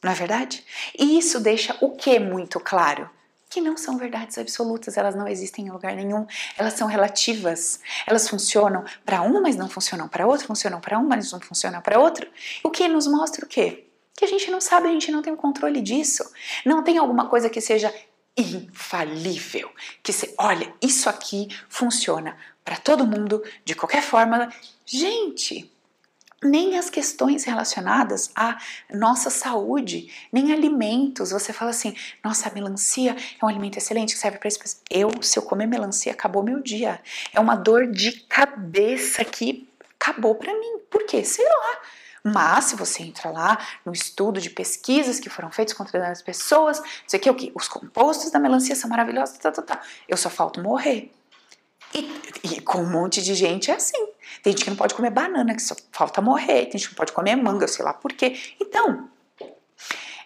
Não 0.03 0.11
é 0.11 0.15
verdade? 0.15 0.63
E 0.97 1.17
isso 1.17 1.39
deixa 1.39 1.75
o 1.81 1.91
que 1.91 2.19
muito 2.19 2.59
claro? 2.59 3.09
Que 3.49 3.61
não 3.61 3.77
são 3.77 3.97
verdades 3.97 4.37
absolutas, 4.37 4.97
elas 4.97 5.15
não 5.15 5.27
existem 5.27 5.65
em 5.65 5.69
lugar 5.71 5.95
nenhum, 5.95 6.27
elas 6.57 6.73
são 6.73 6.87
relativas. 6.87 7.79
Elas 8.05 8.29
funcionam 8.29 8.85
para 9.05 9.21
um, 9.21 9.41
mas 9.41 9.55
não 9.55 9.69
funcionam 9.69 10.07
para 10.07 10.27
outro, 10.27 10.45
funcionam 10.45 10.79
para 10.79 10.99
um, 10.99 11.07
mas 11.07 11.31
não 11.31 11.39
funcionam 11.39 11.81
para 11.81 11.99
outro. 11.99 12.27
O 12.63 12.69
que 12.69 12.87
nos 12.87 13.07
mostra 13.07 13.45
o 13.45 13.47
quê? 13.47 13.85
Que 14.15 14.25
a 14.25 14.27
gente 14.27 14.51
não 14.51 14.59
sabe, 14.59 14.87
a 14.87 14.91
gente 14.91 15.11
não 15.11 15.21
tem 15.21 15.33
o 15.33 15.37
controle 15.37 15.81
disso. 15.81 16.29
Não 16.65 16.83
tem 16.83 16.97
alguma 16.97 17.27
coisa 17.27 17.49
que 17.49 17.61
seja 17.61 17.93
infalível, 18.37 19.71
que 20.03 20.13
você, 20.13 20.33
olha, 20.37 20.71
isso 20.81 21.09
aqui 21.09 21.47
funciona 21.67 22.37
para 22.63 22.77
todo 22.77 23.07
mundo 23.07 23.43
de 23.65 23.73
qualquer 23.73 24.03
forma. 24.03 24.53
Gente, 24.85 25.71
nem 26.43 26.77
as 26.77 26.89
questões 26.89 27.43
relacionadas 27.45 28.29
à 28.35 28.57
nossa 28.93 29.29
saúde, 29.29 30.11
nem 30.31 30.53
alimentos. 30.53 31.31
Você 31.31 31.51
fala 31.51 31.71
assim: 31.71 31.95
nossa, 32.23 32.49
a 32.49 32.53
melancia 32.53 33.15
é 33.41 33.45
um 33.45 33.47
alimento 33.47 33.77
excelente 33.77 34.13
que 34.13 34.19
serve 34.19 34.37
para 34.37 34.47
isso. 34.47 34.59
Eu, 34.89 35.09
se 35.21 35.39
eu 35.39 35.43
comer 35.43 35.65
melancia, 35.65 36.11
acabou 36.11 36.43
meu 36.43 36.61
dia. 36.61 37.01
É 37.33 37.39
uma 37.39 37.55
dor 37.55 37.87
de 37.87 38.11
cabeça 38.21 39.25
que 39.25 39.67
acabou 39.99 40.35
para 40.35 40.53
mim. 40.53 40.79
Por 40.89 41.05
quê? 41.05 41.23
Sei 41.23 41.45
lá. 41.45 41.81
Mas 42.33 42.65
se 42.65 42.75
você 42.75 43.03
entra 43.03 43.29
lá 43.29 43.57
no 43.85 43.91
estudo 43.91 44.39
de 44.39 44.49
pesquisas 44.49 45.19
que 45.19 45.29
foram 45.29 45.51
feitas 45.51 45.73
com 45.73 45.83
determinadas 45.83 46.21
pessoas, 46.21 46.81
sei 47.07 47.19
que 47.19 47.29
o 47.29 47.35
que 47.35 47.51
os 47.55 47.67
compostos 47.67 48.31
da 48.31 48.39
melancia 48.39 48.75
são 48.75 48.89
maravilhosos, 48.89 49.37
tá, 49.37 49.51
tá, 49.51 49.61
tá. 49.61 49.81
Eu 50.07 50.17
só 50.17 50.29
falto 50.29 50.61
morrer. 50.61 51.11
E, 51.93 51.99
e, 52.43 52.61
com 52.61 52.79
um 52.79 52.89
monte 52.89 53.21
de 53.21 53.33
gente 53.33 53.71
é 53.71 53.75
assim. 53.75 54.07
Tem 54.43 54.51
gente 54.51 54.63
que 54.65 54.69
não 54.69 54.77
pode 54.77 54.93
comer 54.93 55.09
banana, 55.09 55.55
que 55.55 55.61
só 55.61 55.75
falta 55.91 56.21
morrer. 56.21 56.65
Tem 56.65 56.73
gente 56.73 56.89
que 56.89 56.93
não 56.93 56.97
pode 56.97 57.13
comer 57.13 57.35
manga, 57.35 57.67
sei 57.67 57.85
lá 57.85 57.93
por 57.93 58.11
quê. 58.13 58.37
Então, 58.59 59.09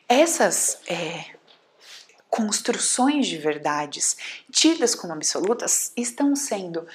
essas 0.07 0.79
é, 0.87 1.25
construções 2.29 3.27
de 3.27 3.37
verdades 3.37 4.17
tidas 4.51 4.95
como 4.95 5.13
absolutas 5.13 5.91
estão 5.95 6.35
sendo 6.35 6.87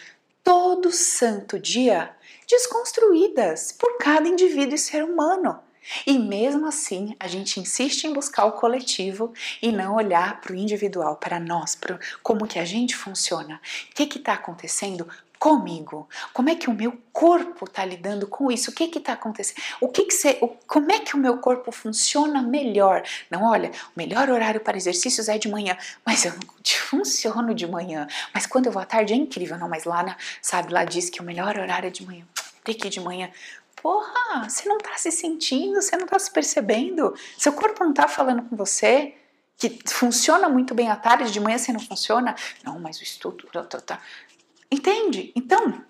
todo 0.47 0.93
santo 0.93 1.59
dia 1.59 2.15
desconstruídas 2.49 3.73
por 3.73 3.99
cada 3.99 4.29
indivíduo 4.29 4.77
e 4.77 4.79
ser 4.79 5.03
humano. 5.03 5.59
E 6.07 6.19
mesmo 6.19 6.67
assim, 6.67 7.17
a 7.19 7.27
gente 7.27 7.59
insiste 7.59 8.05
em 8.05 8.13
buscar 8.13 8.45
o 8.45 8.53
coletivo 8.53 9.33
e 9.61 9.73
não 9.73 9.97
olhar 9.97 10.41
para 10.41 10.53
o 10.53 10.57
individual, 10.57 11.17
para 11.17 11.41
nós, 11.41 11.75
para 11.75 11.99
como 12.23 12.47
que 12.47 12.61
a 12.61 12.65
gente 12.65 12.95
funciona. 12.95 13.61
O 13.91 13.95
que 13.95 14.05
está 14.05 14.35
acontecendo 14.35 15.09
comigo? 15.39 16.09
Como 16.33 16.49
é 16.51 16.55
que 16.55 16.69
o 16.69 16.75
meu 16.75 16.97
corpo 17.13 17.65
está 17.65 17.85
lidando 17.85 18.27
com 18.27 18.51
isso? 18.51 18.71
O 18.71 18.75
que 18.75 18.85
está 18.85 19.13
acontecendo? 19.13 19.63
O 19.81 19.89
que, 19.89 20.05
que 20.05 20.15
você, 20.15 20.39
o, 20.41 20.49
como 20.67 20.91
é 20.93 20.99
que 20.99 21.15
o 21.15 21.19
meu 21.19 21.39
corpo 21.39 21.71
funciona 21.73 22.43
melhor? 22.43 23.03
Não, 23.31 23.45
olha, 23.45 23.71
o 23.71 23.99
melhor 23.99 24.29
horário 24.29 24.61
para 24.61 24.77
exercícios 24.77 25.29
é 25.29 25.39
de 25.39 25.49
manhã, 25.49 25.77
mas 26.05 26.25
eu 26.25 26.33
não 26.41 26.57
funciono 26.87 27.55
de 27.55 27.67
manhã. 27.67 28.07
Mas 28.33 28.47
quando 28.47 28.67
eu 28.67 28.73
vou 28.73 28.83
à 28.83 28.87
tarde 28.87 29.13
é 29.13 29.17
incrível, 29.17 29.59
não? 29.59 29.69
Mas 29.69 29.85
lá, 29.85 30.03
na, 30.03 30.17
sabe, 30.41 30.73
lá 30.73 30.85
diz 30.85 31.11
que 31.11 31.21
o 31.21 31.25
melhor 31.25 31.59
horário 31.59 31.89
é 31.89 31.91
de 31.91 32.05
manhã. 32.07 32.25
Tem 32.65 32.75
que 32.75 32.87
ir 32.87 32.91
de 32.91 33.01
manhã. 33.01 33.31
Porra, 33.83 34.49
você 34.49 34.69
não 34.69 34.79
tá 34.79 34.97
se 34.97 35.11
sentindo, 35.11 35.81
você 35.81 35.97
não 35.97 36.07
tá 36.07 36.19
se 36.19 36.31
percebendo, 36.31 37.15
seu 37.37 37.53
corpo 37.53 37.85
não 37.85 37.93
tá 37.93 38.09
falando 38.09 38.43
com 38.43 38.57
você 38.57 39.15
que 39.59 39.79
funciona 39.87 40.49
muito 40.49 40.75
bem 40.75 40.91
à 40.91 40.97
tarde, 40.97 41.31
de 41.31 41.41
manhã 41.41 41.57
você 41.57 41.73
não 41.73 41.81
funciona. 41.81 42.35
Não, 42.63 42.79
mas 42.79 42.99
o 43.01 43.03
estudo. 43.03 43.49
Tá, 43.53 43.63
tá, 43.63 43.81
tá. 43.81 44.01
Entende? 44.71 45.33
Então, 45.37 45.83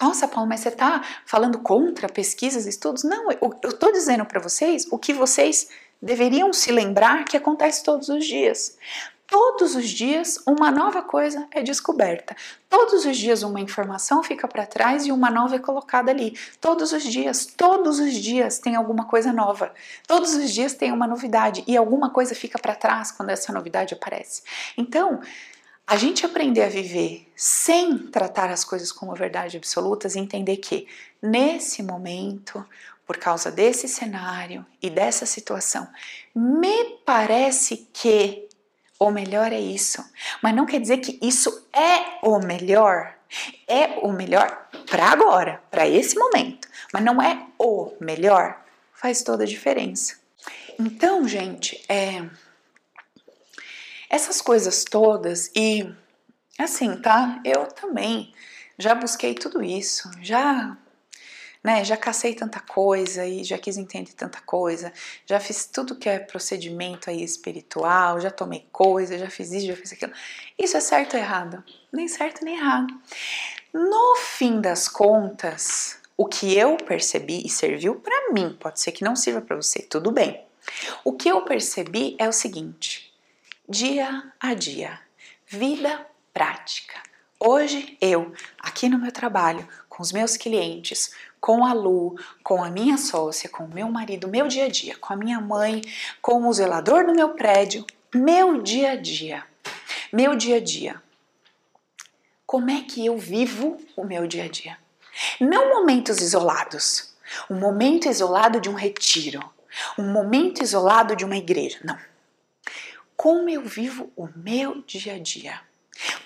nossa, 0.00 0.28
Paulo, 0.28 0.48
mas 0.48 0.60
você 0.60 0.70
tá 0.70 1.04
falando 1.26 1.58
contra 1.58 2.08
pesquisas, 2.08 2.66
estudos? 2.66 3.02
Não, 3.02 3.30
eu, 3.32 3.50
tô 3.50 3.90
dizendo 3.90 4.24
para 4.24 4.40
vocês 4.40 4.86
o 4.90 4.98
que 4.98 5.12
vocês 5.12 5.68
deveriam 6.00 6.52
se 6.52 6.70
lembrar 6.70 7.24
que 7.24 7.36
acontece 7.36 7.82
todos 7.82 8.08
os 8.08 8.24
dias. 8.24 8.76
Todos 9.26 9.74
os 9.74 9.90
dias 9.90 10.38
uma 10.46 10.70
nova 10.70 11.02
coisa 11.02 11.46
é 11.50 11.62
descoberta. 11.62 12.34
Todos 12.70 13.04
os 13.04 13.16
dias 13.16 13.42
uma 13.42 13.60
informação 13.60 14.22
fica 14.22 14.48
para 14.48 14.64
trás 14.64 15.04
e 15.04 15.12
uma 15.12 15.30
nova 15.30 15.56
é 15.56 15.58
colocada 15.58 16.10
ali. 16.10 16.38
Todos 16.60 16.92
os 16.92 17.02
dias, 17.02 17.44
todos 17.44 17.98
os 17.98 18.14
dias 18.14 18.58
tem 18.58 18.74
alguma 18.74 19.04
coisa 19.04 19.32
nova. 19.32 19.74
Todos 20.06 20.34
os 20.34 20.50
dias 20.50 20.72
tem 20.72 20.92
uma 20.92 21.06
novidade 21.06 21.62
e 21.66 21.76
alguma 21.76 22.08
coisa 22.08 22.34
fica 22.34 22.58
para 22.58 22.74
trás 22.74 23.10
quando 23.10 23.28
essa 23.28 23.52
novidade 23.52 23.92
aparece. 23.92 24.42
Então, 24.78 25.20
a 25.88 25.96
gente 25.96 26.26
aprender 26.26 26.62
a 26.64 26.68
viver 26.68 27.26
sem 27.34 27.96
tratar 27.96 28.50
as 28.50 28.62
coisas 28.62 28.92
como 28.92 29.14
verdade 29.14 29.56
absolutas 29.56 30.14
e 30.14 30.18
entender 30.18 30.58
que 30.58 30.86
nesse 31.20 31.82
momento, 31.82 32.62
por 33.06 33.16
causa 33.16 33.50
desse 33.50 33.88
cenário 33.88 34.66
e 34.82 34.90
dessa 34.90 35.24
situação, 35.24 35.88
me 36.34 36.98
parece 37.06 37.88
que 37.90 38.46
o 39.00 39.10
melhor 39.10 39.50
é 39.50 39.58
isso. 39.58 40.04
Mas 40.42 40.54
não 40.54 40.66
quer 40.66 40.78
dizer 40.78 40.98
que 40.98 41.18
isso 41.22 41.66
é 41.72 42.18
o 42.22 42.38
melhor. 42.38 43.14
É 43.66 43.98
o 44.02 44.12
melhor 44.12 44.68
para 44.90 45.06
agora, 45.06 45.62
para 45.70 45.88
esse 45.88 46.18
momento. 46.18 46.68
Mas 46.92 47.02
não 47.02 47.22
é 47.22 47.46
o 47.58 47.94
melhor. 47.98 48.62
Faz 48.92 49.22
toda 49.22 49.44
a 49.44 49.46
diferença. 49.46 50.18
Então, 50.78 51.26
gente, 51.26 51.82
é, 51.88 52.28
essas 54.10 54.40
coisas 54.40 54.84
todas 54.84 55.50
e 55.54 55.88
assim, 56.58 56.96
tá? 57.00 57.40
Eu 57.44 57.66
também 57.66 58.32
já 58.78 58.94
busquei 58.94 59.34
tudo 59.34 59.62
isso, 59.62 60.10
já 60.20 60.76
né? 61.62 61.84
Já 61.84 61.96
cacei 61.96 62.34
tanta 62.34 62.60
coisa 62.60 63.26
e 63.26 63.42
já 63.44 63.58
quis 63.58 63.76
entender 63.76 64.12
tanta 64.12 64.40
coisa, 64.40 64.92
já 65.26 65.40
fiz 65.40 65.66
tudo 65.66 65.96
que 65.96 66.08
é 66.08 66.18
procedimento 66.18 67.10
aí 67.10 67.22
espiritual, 67.22 68.20
já 68.20 68.30
tomei 68.30 68.66
coisa, 68.72 69.18
já 69.18 69.28
fiz 69.28 69.52
isso, 69.52 69.66
já 69.66 69.76
fiz 69.76 69.92
aquilo. 69.92 70.12
Isso 70.58 70.76
é 70.76 70.80
certo 70.80 71.14
ou 71.14 71.20
errado? 71.20 71.62
Nem 71.92 72.08
certo 72.08 72.44
nem 72.44 72.56
errado. 72.56 72.94
No 73.72 74.16
fim 74.16 74.60
das 74.60 74.88
contas, 74.88 75.98
o 76.16 76.26
que 76.26 76.56
eu 76.56 76.76
percebi 76.76 77.42
e 77.44 77.48
serviu 77.48 77.96
para 77.96 78.32
mim, 78.32 78.56
pode 78.58 78.80
ser 78.80 78.92
que 78.92 79.04
não 79.04 79.16
sirva 79.16 79.40
para 79.40 79.56
você, 79.56 79.80
tudo 79.82 80.10
bem. 80.10 80.42
O 81.04 81.12
que 81.12 81.28
eu 81.28 81.42
percebi 81.42 82.16
é 82.18 82.28
o 82.28 82.32
seguinte: 82.32 83.07
dia 83.68 84.32
a 84.40 84.54
dia, 84.54 84.98
vida 85.46 86.06
prática. 86.32 87.02
Hoje 87.38 87.98
eu, 88.00 88.32
aqui 88.58 88.88
no 88.88 88.98
meu 88.98 89.12
trabalho, 89.12 89.68
com 89.90 90.02
os 90.02 90.10
meus 90.10 90.38
clientes, 90.38 91.12
com 91.38 91.66
a 91.66 91.74
Lu, 91.74 92.18
com 92.42 92.64
a 92.64 92.70
minha 92.70 92.96
sócia, 92.96 93.46
com 93.50 93.64
o 93.64 93.74
meu 93.74 93.90
marido, 93.90 94.26
meu 94.26 94.48
dia 94.48 94.64
a 94.64 94.68
dia, 94.68 94.96
com 94.96 95.12
a 95.12 95.16
minha 95.16 95.38
mãe, 95.38 95.82
com 96.22 96.48
o 96.48 96.52
zelador 96.52 97.04
do 97.04 97.12
meu 97.12 97.34
prédio, 97.34 97.84
meu 98.14 98.62
dia 98.62 98.92
a 98.92 98.96
dia. 98.96 99.44
Meu 100.10 100.34
dia 100.34 100.56
a 100.56 100.60
dia. 100.60 101.02
Como 102.46 102.70
é 102.70 102.80
que 102.80 103.04
eu 103.04 103.18
vivo 103.18 103.76
o 103.94 104.02
meu 104.02 104.26
dia 104.26 104.44
a 104.44 104.48
dia? 104.48 104.78
Não 105.38 105.68
momentos 105.68 106.22
isolados. 106.22 107.12
Um 107.50 107.60
momento 107.60 108.08
isolado 108.08 108.62
de 108.62 108.70
um 108.70 108.74
retiro. 108.74 109.44
Um 109.98 110.10
momento 110.10 110.62
isolado 110.62 111.14
de 111.14 111.26
uma 111.26 111.36
igreja. 111.36 111.78
Não. 111.84 111.98
Como 113.18 113.50
eu 113.50 113.62
vivo 113.62 114.12
o 114.14 114.28
meu 114.36 114.80
dia 114.82 115.14
a 115.16 115.18
dia? 115.18 115.60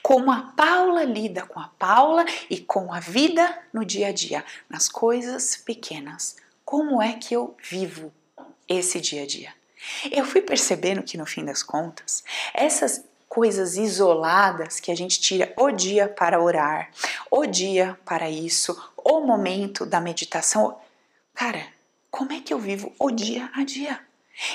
Como 0.02 0.30
a 0.30 0.52
Paula 0.54 1.04
lida 1.04 1.40
com 1.46 1.58
a 1.58 1.68
Paula 1.78 2.22
e 2.50 2.58
com 2.58 2.92
a 2.92 3.00
vida 3.00 3.58
no 3.72 3.82
dia 3.82 4.08
a 4.08 4.12
dia, 4.12 4.44
nas 4.68 4.90
coisas 4.90 5.56
pequenas. 5.56 6.36
Como 6.66 7.00
é 7.00 7.14
que 7.14 7.34
eu 7.34 7.56
vivo 7.62 8.12
esse 8.68 9.00
dia 9.00 9.22
a 9.22 9.26
dia? 9.26 9.54
Eu 10.10 10.26
fui 10.26 10.42
percebendo 10.42 11.02
que 11.02 11.16
no 11.16 11.24
fim 11.24 11.46
das 11.46 11.62
contas, 11.62 12.22
essas 12.52 13.02
coisas 13.26 13.78
isoladas 13.78 14.78
que 14.78 14.92
a 14.92 14.94
gente 14.94 15.18
tira 15.18 15.50
o 15.56 15.70
dia 15.70 16.06
para 16.06 16.42
orar, 16.42 16.90
o 17.30 17.46
dia 17.46 17.98
para 18.04 18.28
isso, 18.28 18.78
o 18.98 19.22
momento 19.22 19.86
da 19.86 19.98
meditação. 19.98 20.78
Cara, 21.32 21.66
como 22.10 22.34
é 22.34 22.40
que 22.42 22.52
eu 22.52 22.58
vivo 22.58 22.92
o 22.98 23.10
dia 23.10 23.50
a 23.54 23.64
dia? 23.64 23.98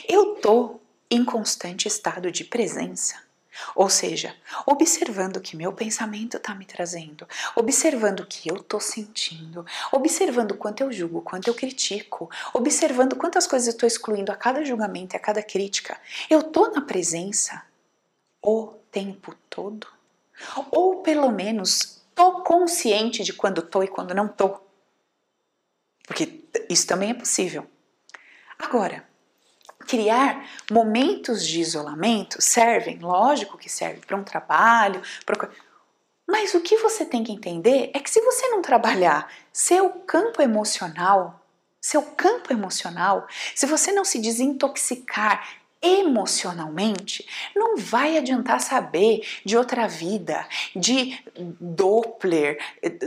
Eu 0.07 0.35
tô 0.35 0.79
em 1.09 1.23
constante 1.23 1.87
estado 1.87 2.31
de 2.31 2.43
presença. 2.43 3.27
Ou 3.75 3.89
seja, 3.89 4.35
observando 4.65 5.37
o 5.37 5.41
que 5.41 5.57
meu 5.57 5.73
pensamento 5.73 6.37
está 6.37 6.53
me 6.53 6.65
trazendo, 6.65 7.27
observando 7.55 8.19
o 8.19 8.25
que 8.25 8.49
eu 8.49 8.57
estou 8.57 8.79
sentindo, 8.79 9.65
observando 9.91 10.55
quanto 10.55 10.81
eu 10.81 10.91
julgo, 10.91 11.21
quanto 11.21 11.47
eu 11.47 11.55
critico, 11.55 12.29
observando 12.53 13.15
quantas 13.15 13.47
coisas 13.47 13.67
eu 13.67 13.71
estou 13.71 13.87
excluindo 13.87 14.31
a 14.31 14.35
cada 14.35 14.63
julgamento 14.63 15.15
e 15.15 15.17
a 15.17 15.19
cada 15.19 15.41
crítica. 15.41 15.99
Eu 16.29 16.41
estou 16.41 16.71
na 16.71 16.81
presença 16.81 17.63
o 18.41 18.73
tempo 18.91 19.35
todo? 19.49 19.87
Ou 20.71 21.01
pelo 21.01 21.31
menos 21.31 22.01
estou 22.09 22.43
consciente 22.43 23.23
de 23.23 23.33
quando 23.33 23.61
estou 23.61 23.83
e 23.83 23.87
quando 23.87 24.13
não 24.13 24.27
estou? 24.27 24.65
Porque 26.05 26.43
isso 26.69 26.87
também 26.87 27.11
é 27.11 27.13
possível. 27.13 27.67
Agora, 28.57 29.07
criar 29.85 30.45
momentos 30.71 31.45
de 31.45 31.61
isolamento 31.61 32.41
servem, 32.41 32.99
lógico 32.99 33.57
que 33.57 33.69
serve 33.69 34.01
para 34.05 34.17
um 34.17 34.23
trabalho, 34.23 35.01
pra... 35.25 35.49
mas 36.27 36.53
o 36.53 36.61
que 36.61 36.77
você 36.77 37.05
tem 37.05 37.23
que 37.23 37.31
entender 37.31 37.91
é 37.93 37.99
que 37.99 38.09
se 38.09 38.21
você 38.21 38.47
não 38.49 38.61
trabalhar 38.61 39.31
seu 39.51 39.89
campo 39.89 40.41
emocional, 40.41 41.41
seu 41.79 42.01
campo 42.01 42.51
emocional, 42.51 43.27
se 43.55 43.65
você 43.65 43.91
não 43.91 44.03
se 44.03 44.19
desintoxicar 44.19 45.47
emocionalmente, 45.81 47.25
não 47.55 47.77
vai 47.77 48.17
adiantar 48.17 48.59
saber 48.59 49.21
de 49.45 49.55
outra 49.55 49.87
vida, 49.87 50.45
de 50.75 51.23
Doppler, 51.37 52.57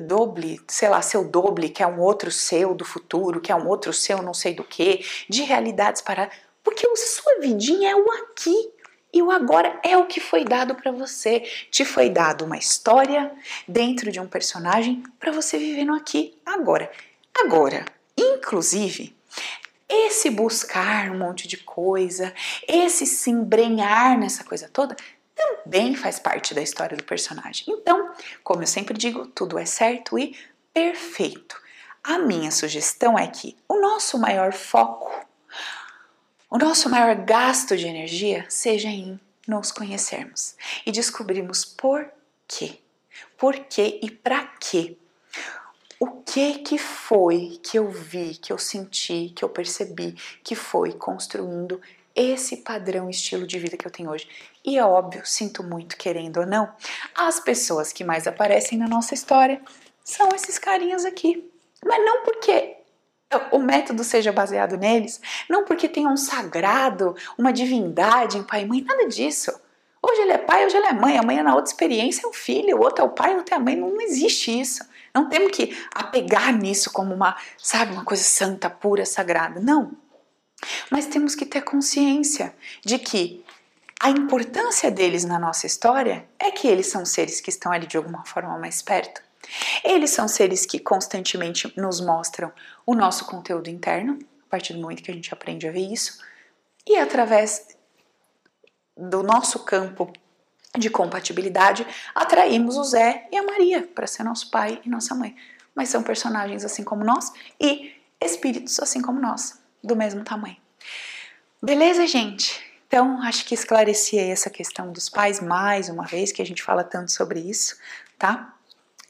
doble, 0.07 0.61
sei 0.69 0.89
lá, 0.89 1.03
seu 1.03 1.29
doble, 1.29 1.69
que 1.69 1.83
é 1.83 1.87
um 1.87 2.01
outro 2.01 2.31
seu 2.31 2.75
do 2.75 2.85
futuro, 2.85 3.41
que 3.41 3.51
é 3.51 3.57
um 3.57 3.67
outro 3.69 3.93
seu 3.93 4.23
não 4.23 4.33
sei 4.33 4.55
do 4.55 4.65
que, 4.65 5.05
de 5.29 5.43
realidades 5.43 6.01
para 6.01 6.31
porque 6.63 6.87
a 6.87 6.97
sua 6.97 7.41
vidinha 7.41 7.91
é 7.91 7.97
o 7.97 8.11
aqui 8.13 8.71
e 9.13 9.23
o 9.23 9.31
agora 9.31 9.81
é 9.83 9.97
o 9.97 10.07
que 10.07 10.21
foi 10.21 10.45
dado 10.45 10.75
para 10.75 10.93
você. 10.93 11.41
Te 11.71 11.85
foi 11.85 12.09
dado 12.09 12.45
uma 12.45 12.57
história 12.57 13.33
dentro 13.67 14.11
de 14.13 14.21
um 14.21 14.27
personagem 14.27 15.03
para 15.19 15.33
você 15.33 15.59
viver 15.59 15.85
no 15.85 15.95
aqui, 15.95 16.39
agora. 16.47 16.91
Agora, 17.35 17.85
inclusive, 18.17 19.17
esse 19.89 20.31
buscar 20.31 21.11
um 21.11 21.19
monte 21.19 21.49
de 21.49 21.57
coisa, 21.57 22.33
esse 22.67 23.05
se 23.05 23.31
embrenhar 23.31 24.17
nessa 24.19 24.45
coisa 24.45 24.69
toda, 24.73 24.95
também 25.35 25.97
faz 25.97 26.19
parte 26.19 26.55
da 26.55 26.63
história 26.63 26.97
do 26.97 27.03
personagem. 27.03 27.65
Então, 27.69 28.13
como 28.45 28.63
eu 28.63 28.67
sempre 28.67 28.97
digo, 28.97 29.27
tudo 29.27 29.59
é 29.59 29.65
certo 29.65 30.19
e 30.19 30.37
perfeito. 30.73 31.61
A 32.05 32.19
minha 32.19 32.51
sugestão 32.51 33.19
é 33.19 33.27
que 33.27 33.57
o 33.69 33.81
nosso 33.81 34.19
maior 34.19 34.53
foco 34.53 35.11
o 36.51 36.59
nosso 36.59 36.91
maior 36.91 37.15
gasto 37.15 37.77
de 37.77 37.87
energia 37.87 38.45
seja 38.49 38.89
em 38.89 39.19
nos 39.47 39.71
conhecermos 39.71 40.57
e 40.85 40.91
descobrirmos 40.91 41.65
por 41.65 42.11
quê. 42.47 42.79
Por 43.39 43.57
quê 43.57 44.01
e 44.03 44.11
para 44.11 44.45
quê? 44.61 44.97
O 45.99 46.23
que 46.23 46.59
que 46.59 46.77
foi 46.77 47.61
que 47.63 47.79
eu 47.79 47.89
vi, 47.89 48.35
que 48.35 48.53
eu 48.53 48.59
senti, 48.59 49.33
que 49.35 49.45
eu 49.45 49.49
percebi, 49.49 50.17
que 50.43 50.55
foi 50.55 50.93
construindo 50.93 51.81
esse 52.15 52.59
padrão 52.59 53.09
estilo 53.09 53.47
de 53.47 53.59
vida 53.59 53.77
que 53.77 53.87
eu 53.87 53.91
tenho 53.91 54.11
hoje. 54.11 54.29
E 54.65 54.77
é 54.77 54.85
óbvio, 54.85 55.25
sinto 55.25 55.63
muito 55.63 55.97
querendo 55.97 56.41
ou 56.41 56.47
não, 56.47 56.73
as 57.15 57.39
pessoas 57.39 57.93
que 57.93 58.03
mais 58.03 58.27
aparecem 58.27 58.77
na 58.77 58.89
nossa 58.89 59.15
história 59.15 59.61
são 60.05 60.29
esses 60.35 60.59
carinhas 60.59 61.05
aqui. 61.05 61.49
Mas 61.85 62.05
não 62.05 62.25
porque 62.25 62.80
o 63.51 63.59
método 63.59 64.03
seja 64.03 64.33
baseado 64.33 64.77
neles, 64.77 65.21
não 65.49 65.65
porque 65.65 65.89
tenha 65.89 66.09
um 66.09 66.17
sagrado, 66.17 67.15
uma 67.39 67.53
divindade 67.53 68.39
em 68.39 68.43
pai 68.43 68.63
e 68.63 68.67
mãe, 68.67 68.83
nada 68.83 69.07
disso. 69.07 69.53
Hoje 70.03 70.23
ele 70.23 70.33
é 70.33 70.39
pai, 70.39 70.65
hoje 70.65 70.77
ele 70.77 70.87
é 70.87 70.93
mãe, 70.93 71.19
amanhã 71.19 71.43
na 71.43 71.55
outra 71.55 71.71
experiência 71.71 72.27
é 72.27 72.29
o 72.29 72.33
filho, 72.33 72.77
o 72.77 72.81
outro 72.81 73.05
é 73.05 73.07
o 73.07 73.11
pai, 73.11 73.37
outro 73.37 73.55
é 73.55 73.57
a 73.57 73.61
mãe, 73.61 73.77
não 73.77 74.01
existe 74.01 74.59
isso. 74.59 74.85
Não 75.15 75.29
temos 75.29 75.53
que 75.53 75.77
apegar 75.95 76.53
nisso 76.57 76.91
como 76.93 77.15
uma, 77.15 77.37
sabe, 77.59 77.93
uma 77.93 78.05
coisa 78.05 78.23
santa, 78.23 78.71
pura, 78.71 79.05
sagrada. 79.05 79.61
Não. 79.61 79.93
Mas 80.91 81.07
temos 81.07 81.35
que 81.35 81.45
ter 81.45 81.63
consciência 81.63 82.55
de 82.85 82.99
que 82.99 83.45
a 84.01 84.09
importância 84.09 84.91
deles 84.91 85.25
na 85.25 85.39
nossa 85.39 85.67
história 85.67 86.27
é 86.39 86.51
que 86.51 86.67
eles 86.67 86.87
são 86.87 87.05
seres 87.05 87.41
que 87.41 87.51
estão 87.51 87.71
ali 87.71 87.87
de 87.87 87.97
alguma 87.97 88.25
forma 88.25 88.57
mais 88.59 88.81
perto. 88.81 89.21
Eles 89.85 90.11
são 90.11 90.29
seres 90.29 90.67
que 90.67 90.79
constantemente 90.79 91.73
nos 91.77 92.01
mostram 92.01 92.53
o 92.87 92.95
nosso 92.95 93.25
conteúdo 93.25 93.69
interno, 93.69 94.19
a 94.47 94.51
partir 94.51 94.73
do 94.73 94.81
momento 94.81 95.03
que 95.03 95.11
a 95.11 95.15
gente 95.15 95.33
aprende 95.33 95.69
a 95.69 95.73
ver 95.73 95.93
isso, 95.93 96.19
e 96.87 96.97
através 96.97 97.69
do 98.97 99.23
nosso 99.23 99.61
campo 99.61 100.13
de 100.77 100.89
compatibilidade, 100.89 101.87
atraímos 102.15 102.77
o 102.77 102.85
Zé 102.85 103.29
e 103.33 103.37
a 103.37 103.43
Maria 103.43 103.83
para 103.95 104.07
ser 104.07 104.23
nosso 104.23 104.51
pai 104.51 104.81
e 104.85 104.89
nossa 104.89 105.15
mãe. 105.15 105.35
Mas 105.75 105.89
são 105.89 106.03
personagens 106.03 106.65
assim 106.65 106.85
como 106.85 107.05
nós 107.05 107.33
e 107.61 107.93
espíritos 108.21 108.79
assim 108.79 109.01
como 109.01 109.21
nós, 109.21 109.59
do 109.83 109.97
mesmo 109.97 110.23
tamanho. 110.23 110.57
Beleza, 111.63 112.07
gente? 112.07 112.61
Então, 112.87 113.23
acho 113.23 113.45
que 113.45 113.55
esclareci 113.55 114.19
essa 114.19 114.51
questão 114.51 114.93
dos 114.93 115.09
pais 115.09 115.41
mais 115.41 115.89
uma 115.89 116.05
vez, 116.05 116.33
que 116.33 116.43
a 116.43 116.47
gente 116.47 116.63
fala 116.63 116.83
tanto 116.83 117.13
sobre 117.13 117.39
isso, 117.39 117.77
tá? 118.19 118.55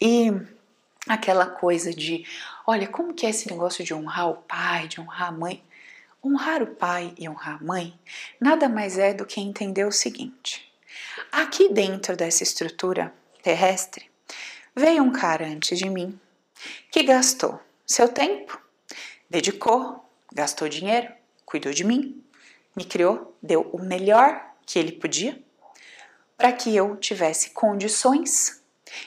E 0.00 0.32
aquela 1.06 1.46
coisa 1.46 1.92
de, 1.92 2.24
olha, 2.66 2.88
como 2.88 3.12
que 3.12 3.26
é 3.26 3.30
esse 3.30 3.50
negócio 3.50 3.84
de 3.84 3.92
honrar 3.92 4.30
o 4.30 4.36
pai, 4.36 4.88
de 4.88 5.00
honrar 5.00 5.28
a 5.28 5.32
mãe? 5.32 5.62
Honrar 6.24 6.62
o 6.62 6.66
pai 6.66 7.14
e 7.18 7.28
honrar 7.28 7.56
a 7.60 7.64
mãe 7.64 7.98
nada 8.40 8.68
mais 8.68 8.98
é 8.98 9.12
do 9.12 9.26
que 9.26 9.40
entender 9.40 9.86
o 9.86 9.92
seguinte: 9.92 10.70
aqui 11.32 11.72
dentro 11.72 12.16
dessa 12.16 12.42
estrutura 12.42 13.12
terrestre 13.42 14.10
veio 14.74 15.02
um 15.02 15.12
cara 15.12 15.46
antes 15.46 15.78
de 15.78 15.88
mim 15.88 16.18
que 16.90 17.02
gastou 17.02 17.60
seu 17.86 18.08
tempo, 18.08 18.60
dedicou, 19.28 20.04
gastou 20.32 20.68
dinheiro, 20.68 21.10
cuidou 21.44 21.72
de 21.72 21.84
mim, 21.84 22.22
me 22.76 22.84
criou, 22.84 23.34
deu 23.42 23.62
o 23.72 23.82
melhor 23.82 24.44
que 24.66 24.78
ele 24.78 24.92
podia 24.92 25.42
para 26.36 26.52
que 26.52 26.74
eu 26.74 26.96
tivesse 26.96 27.50
condições 27.50 28.59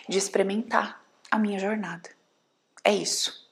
de 0.08 0.18
experimentar 0.18 1.04
a 1.30 1.38
minha 1.38 1.60
jornada. 1.60 2.10
É 2.84 2.94
isso, 2.94 3.50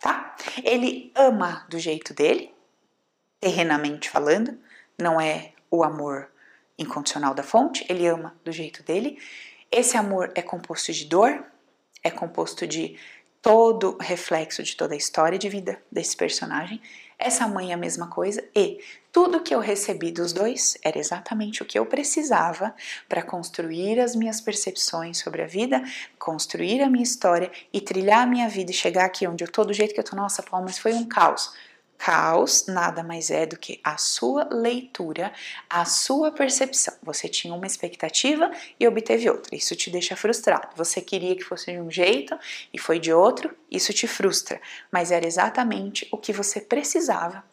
tá? 0.00 0.36
Ele 0.62 1.12
ama 1.14 1.66
do 1.68 1.78
jeito 1.78 2.12
dele, 2.12 2.54
terrenamente 3.40 4.10
falando, 4.10 4.58
não 4.98 5.20
é 5.20 5.52
o 5.70 5.84
amor 5.84 6.30
incondicional 6.78 7.34
da 7.34 7.42
fonte, 7.42 7.84
ele 7.88 8.06
ama 8.06 8.34
do 8.44 8.52
jeito 8.52 8.82
dele. 8.82 9.18
Esse 9.70 9.96
amor 9.96 10.32
é 10.34 10.42
composto 10.42 10.92
de 10.92 11.04
dor, 11.04 11.44
é 12.02 12.10
composto 12.10 12.66
de 12.66 12.98
todo 13.40 13.96
reflexo 14.00 14.62
de 14.62 14.74
toda 14.76 14.94
a 14.94 14.96
história 14.96 15.38
de 15.38 15.48
vida 15.48 15.82
desse 15.90 16.16
personagem. 16.16 16.80
Essa 17.24 17.48
mãe 17.48 17.70
é 17.70 17.74
a 17.74 17.78
mesma 17.78 18.08
coisa 18.08 18.44
e 18.54 18.78
tudo 19.10 19.40
que 19.40 19.54
eu 19.54 19.58
recebi 19.58 20.12
dos 20.12 20.30
dois 20.30 20.76
era 20.84 20.98
exatamente 20.98 21.62
o 21.62 21.64
que 21.64 21.78
eu 21.78 21.86
precisava 21.86 22.74
para 23.08 23.22
construir 23.22 23.98
as 23.98 24.14
minhas 24.14 24.42
percepções 24.42 25.20
sobre 25.20 25.40
a 25.40 25.46
vida, 25.46 25.82
construir 26.18 26.82
a 26.82 26.90
minha 26.90 27.02
história 27.02 27.50
e 27.72 27.80
trilhar 27.80 28.24
a 28.24 28.26
minha 28.26 28.46
vida 28.46 28.72
e 28.72 28.74
chegar 28.74 29.06
aqui 29.06 29.26
onde 29.26 29.42
eu 29.42 29.50
tô 29.50 29.64
do 29.64 29.72
jeito 29.72 29.94
que 29.94 30.00
eu 30.00 30.04
tô. 30.04 30.14
Nossa, 30.14 30.42
Paulo, 30.42 30.66
mas 30.66 30.76
foi 30.76 30.92
um 30.92 31.06
caos. 31.06 31.50
Caos 31.98 32.66
nada 32.66 33.02
mais 33.02 33.30
é 33.30 33.46
do 33.46 33.58
que 33.58 33.80
a 33.82 33.96
sua 33.96 34.46
leitura, 34.50 35.32
a 35.70 35.84
sua 35.84 36.30
percepção. 36.30 36.94
Você 37.02 37.28
tinha 37.28 37.54
uma 37.54 37.66
expectativa 37.66 38.50
e 38.78 38.86
obteve 38.86 39.30
outra. 39.30 39.56
Isso 39.56 39.74
te 39.74 39.90
deixa 39.90 40.14
frustrado. 40.14 40.68
Você 40.76 41.00
queria 41.00 41.34
que 41.34 41.44
fosse 41.44 41.72
de 41.72 41.80
um 41.80 41.90
jeito 41.90 42.38
e 42.72 42.78
foi 42.78 42.98
de 42.98 43.12
outro, 43.12 43.56
isso 43.70 43.92
te 43.92 44.06
frustra. 44.06 44.60
Mas 44.92 45.10
era 45.10 45.26
exatamente 45.26 46.06
o 46.10 46.18
que 46.18 46.32
você 46.32 46.60
precisava 46.60 47.44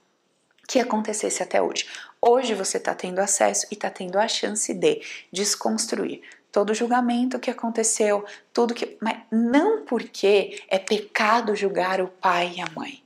que 0.67 0.79
acontecesse 0.79 1.43
até 1.43 1.61
hoje. 1.61 1.85
Hoje 2.21 2.53
você 2.53 2.77
está 2.77 2.93
tendo 2.93 3.19
acesso 3.19 3.67
e 3.71 3.73
está 3.73 3.89
tendo 3.89 4.17
a 4.17 4.27
chance 4.27 4.73
de 4.73 5.01
desconstruir 5.31 6.21
todo 6.51 6.71
o 6.71 6.75
julgamento 6.75 7.39
que 7.39 7.49
aconteceu, 7.49 8.25
tudo 8.53 8.73
que. 8.73 8.97
Mas 9.01 9.17
não 9.31 9.85
porque 9.85 10.61
é 10.67 10.77
pecado 10.77 11.55
julgar 11.55 12.01
o 12.01 12.07
pai 12.07 12.53
e 12.57 12.61
a 12.61 12.69
mãe. 12.75 13.00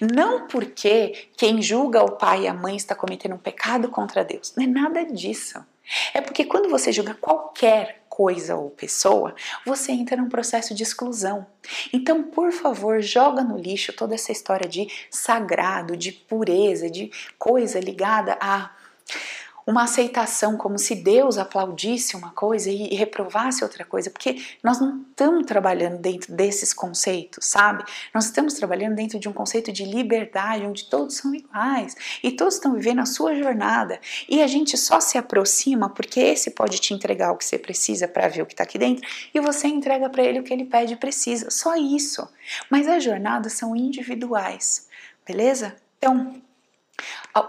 Não 0.00 0.46
porque 0.46 1.28
quem 1.36 1.60
julga 1.62 2.02
o 2.02 2.12
pai 2.12 2.42
e 2.42 2.48
a 2.48 2.54
mãe 2.54 2.76
está 2.76 2.94
cometendo 2.94 3.34
um 3.34 3.38
pecado 3.38 3.88
contra 3.88 4.24
Deus. 4.24 4.54
Não 4.56 4.64
é 4.64 4.66
nada 4.66 5.04
disso. 5.04 5.64
É 6.12 6.20
porque 6.20 6.44
quando 6.44 6.68
você 6.68 6.92
julga 6.92 7.14
qualquer 7.14 8.04
coisa 8.08 8.56
ou 8.56 8.70
pessoa, 8.70 9.34
você 9.64 9.92
entra 9.92 10.16
num 10.16 10.28
processo 10.28 10.74
de 10.74 10.82
exclusão. 10.82 11.46
Então, 11.92 12.22
por 12.22 12.50
favor, 12.50 13.00
joga 13.02 13.44
no 13.44 13.58
lixo 13.58 13.92
toda 13.92 14.14
essa 14.14 14.32
história 14.32 14.68
de 14.68 14.88
sagrado, 15.10 15.96
de 15.96 16.12
pureza, 16.12 16.90
de 16.90 17.10
coisa 17.38 17.78
ligada 17.78 18.36
a 18.40 18.70
uma 19.66 19.82
aceitação 19.82 20.56
como 20.56 20.78
se 20.78 20.94
Deus 20.94 21.38
aplaudisse 21.38 22.14
uma 22.14 22.30
coisa 22.30 22.70
e 22.70 22.94
reprovasse 22.94 23.64
outra 23.64 23.84
coisa, 23.84 24.08
porque 24.10 24.40
nós 24.62 24.78
não 24.78 25.04
estamos 25.10 25.44
trabalhando 25.44 25.98
dentro 25.98 26.32
desses 26.32 26.72
conceitos, 26.72 27.46
sabe? 27.46 27.84
Nós 28.14 28.26
estamos 28.26 28.54
trabalhando 28.54 28.94
dentro 28.94 29.18
de 29.18 29.28
um 29.28 29.32
conceito 29.32 29.72
de 29.72 29.84
liberdade, 29.84 30.64
onde 30.64 30.84
todos 30.84 31.16
são 31.16 31.34
iguais 31.34 31.96
e 32.22 32.30
todos 32.30 32.54
estão 32.54 32.74
vivendo 32.74 33.00
a 33.00 33.06
sua 33.06 33.34
jornada. 33.34 34.00
E 34.28 34.40
a 34.40 34.46
gente 34.46 34.78
só 34.78 35.00
se 35.00 35.18
aproxima 35.18 35.88
porque 35.88 36.20
esse 36.20 36.52
pode 36.52 36.78
te 36.78 36.94
entregar 36.94 37.32
o 37.32 37.36
que 37.36 37.44
você 37.44 37.58
precisa 37.58 38.06
para 38.06 38.28
ver 38.28 38.42
o 38.42 38.46
que 38.46 38.52
está 38.52 38.62
aqui 38.62 38.78
dentro 38.78 39.04
e 39.34 39.40
você 39.40 39.66
entrega 39.66 40.08
para 40.08 40.22
ele 40.22 40.38
o 40.38 40.44
que 40.44 40.52
ele 40.52 40.64
pede 40.64 40.92
e 40.92 40.96
precisa. 40.96 41.50
Só 41.50 41.74
isso. 41.74 42.28
Mas 42.70 42.86
as 42.86 43.02
jornadas 43.02 43.54
são 43.54 43.74
individuais, 43.74 44.86
beleza? 45.26 45.74
Então, 45.98 46.40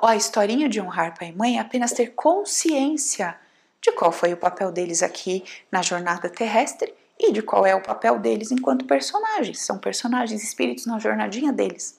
a, 0.02 0.16
historinha 0.16 0.68
de 0.68 0.82
honrar 0.82 1.18
pai 1.18 1.30
e 1.30 1.32
mãe 1.32 1.58
é 1.58 1.62
apenas 1.62 1.94
ter 1.94 2.08
consciência 2.08 3.38
de 3.82 3.92
qual 3.94 4.12
foi 4.12 4.34
o 4.34 4.38
papel 4.38 4.72
deles 4.72 5.02
aqui 5.02 5.44
na 5.72 5.82
jornada 5.82 6.30
terrestre 6.30 6.94
e 7.18 7.32
de 7.32 7.42
qual 7.42 7.66
é 7.66 7.74
o 7.74 7.82
papel 7.82 8.20
deles 8.20 8.52
enquanto 8.52 8.86
personagens. 8.86 9.62
São 9.62 9.78
personagens, 9.78 10.44
espíritos 10.44 10.86
na 10.86 11.00
jornadinha 11.00 11.54
deles. 11.54 11.98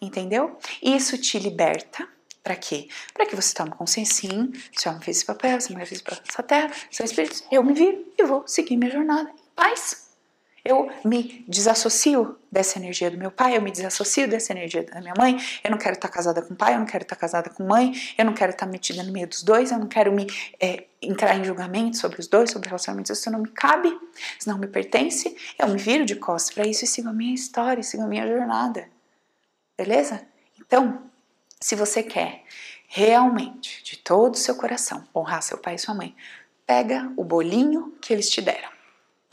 Entendeu? 0.00 0.56
Isso 0.82 1.18
te 1.18 1.38
liberta. 1.38 2.08
Para 2.42 2.56
quê? 2.56 2.88
Para 3.12 3.26
que 3.26 3.34
você 3.34 3.52
tome 3.52 3.70
consciência, 3.70 4.30
sim, 4.30 4.52
se 4.72 4.88
eu 4.88 4.92
não 4.92 5.00
fiz 5.00 5.16
esse 5.16 5.26
papel, 5.26 5.60
se 5.60 5.72
mulher 5.72 5.86
fez 5.86 6.00
esse 6.00 6.04
papel 6.04 6.22
nessa 6.24 6.42
terra, 6.42 6.70
são 6.90 7.04
espíritos, 7.04 7.44
eu 7.50 7.62
me 7.62 7.74
viro 7.74 8.06
e 8.16 8.24
vou 8.24 8.46
seguir 8.46 8.76
minha 8.76 8.90
jornada 8.90 9.30
em 9.30 9.50
paz. 9.54 10.05
Eu 10.68 10.90
me 11.04 11.44
desassocio 11.46 12.36
dessa 12.50 12.76
energia 12.76 13.08
do 13.08 13.16
meu 13.16 13.30
pai, 13.30 13.56
eu 13.56 13.62
me 13.62 13.70
desassocio 13.70 14.26
dessa 14.26 14.52
energia 14.52 14.82
da 14.82 15.00
minha 15.00 15.14
mãe. 15.16 15.38
Eu 15.62 15.70
não 15.70 15.78
quero 15.78 15.94
estar 15.94 16.08
casada 16.08 16.42
com 16.42 16.56
pai, 16.56 16.74
eu 16.74 16.80
não 16.80 16.86
quero 16.86 17.04
estar 17.04 17.14
casada 17.14 17.48
com 17.48 17.62
mãe, 17.62 17.92
eu 18.18 18.24
não 18.24 18.34
quero 18.34 18.50
estar 18.50 18.66
metida 18.66 19.04
no 19.04 19.12
meio 19.12 19.28
dos 19.28 19.44
dois, 19.44 19.70
eu 19.70 19.78
não 19.78 19.86
quero 19.86 20.12
me 20.12 20.26
é, 20.58 20.86
entrar 21.00 21.36
em 21.36 21.44
julgamento 21.44 21.96
sobre 21.96 22.18
os 22.18 22.26
dois, 22.26 22.50
sobre 22.50 22.68
relacionamentos. 22.68 23.16
Isso 23.16 23.30
não 23.30 23.38
me 23.38 23.48
cabe, 23.48 23.96
isso 24.36 24.48
não 24.48 24.58
me 24.58 24.66
pertence. 24.66 25.36
Eu 25.56 25.68
me 25.68 25.78
viro 25.78 26.04
de 26.04 26.16
costas 26.16 26.52
para 26.52 26.66
isso 26.66 26.84
e 26.84 26.88
sigo 26.88 27.10
a 27.10 27.12
minha 27.12 27.32
história, 27.32 27.80
sigo 27.84 28.02
a 28.02 28.08
minha 28.08 28.26
jornada. 28.26 28.88
Beleza? 29.78 30.26
Então, 30.58 31.00
se 31.60 31.76
você 31.76 32.02
quer 32.02 32.42
realmente, 32.88 33.84
de 33.84 33.98
todo 33.98 34.34
o 34.34 34.38
seu 34.38 34.56
coração, 34.56 35.06
honrar 35.14 35.42
seu 35.42 35.58
pai 35.58 35.76
e 35.76 35.78
sua 35.78 35.94
mãe, 35.94 36.12
pega 36.66 37.12
o 37.16 37.22
bolinho 37.22 37.94
que 38.00 38.12
eles 38.12 38.28
te 38.28 38.42
deram 38.42 38.75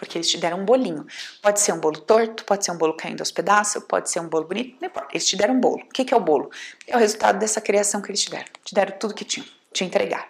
porque 0.04 0.18
eles 0.18 0.30
te 0.30 0.38
deram 0.38 0.60
um 0.60 0.66
bolinho. 0.66 1.06
Pode 1.42 1.62
ser 1.62 1.72
um 1.72 1.80
bolo 1.80 2.00
torto, 2.02 2.44
pode 2.44 2.66
ser 2.66 2.72
um 2.72 2.78
bolo 2.78 2.94
caindo 2.94 3.22
aos 3.22 3.32
pedaços, 3.32 3.82
pode 3.88 4.10
ser 4.10 4.20
um 4.20 4.28
bolo 4.28 4.46
bonito, 4.46 4.76
não 4.82 4.90
importa. 4.90 5.10
Eles 5.14 5.26
te 5.26 5.38
deram 5.38 5.56
um 5.56 5.60
bolo. 5.60 5.82
O 5.82 5.90
que, 5.90 6.14
é 6.14 6.18
o 6.18 6.20
bolo? 6.20 6.52
É 6.86 6.96
o 6.96 7.00
resultado 7.00 7.40
dessa 7.40 7.62
criação 7.62 8.02
que 8.02 8.12
eles 8.12 8.22
te 8.22 8.30
deram. 8.30 8.46
Te 8.66 8.76
deram 8.76 8.98
tudo 8.98 9.14
que 9.14 9.24
tinham, 9.24 9.48
te 9.72 9.86
entregaram. 9.86 10.28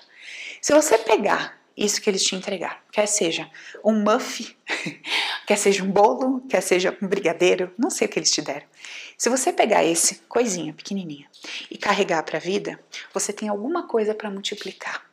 Se 0.61 0.73
você 0.73 0.97
pegar 0.97 1.57
isso 1.75 1.99
que 1.99 2.09
eles 2.09 2.23
te 2.23 2.35
entregaram, 2.35 2.77
quer 2.91 3.07
seja 3.07 3.49
um 3.83 3.93
muff, 3.93 4.55
quer 5.47 5.57
seja 5.57 5.83
um 5.83 5.91
bolo, 5.91 6.41
quer 6.47 6.61
seja 6.61 6.95
um 7.01 7.07
brigadeiro, 7.07 7.73
não 7.75 7.89
sei 7.89 8.07
o 8.07 8.09
que 8.09 8.19
eles 8.19 8.31
te 8.31 8.43
deram. 8.43 8.67
Se 9.17 9.27
você 9.27 9.51
pegar 9.51 9.83
esse 9.83 10.15
coisinha 10.29 10.71
pequenininha 10.71 11.27
e 11.71 11.77
carregar 11.77 12.21
para 12.23 12.37
a 12.37 12.41
vida, 12.41 12.79
você 13.11 13.33
tem 13.33 13.49
alguma 13.49 13.87
coisa 13.87 14.13
para 14.13 14.29
multiplicar. 14.29 15.03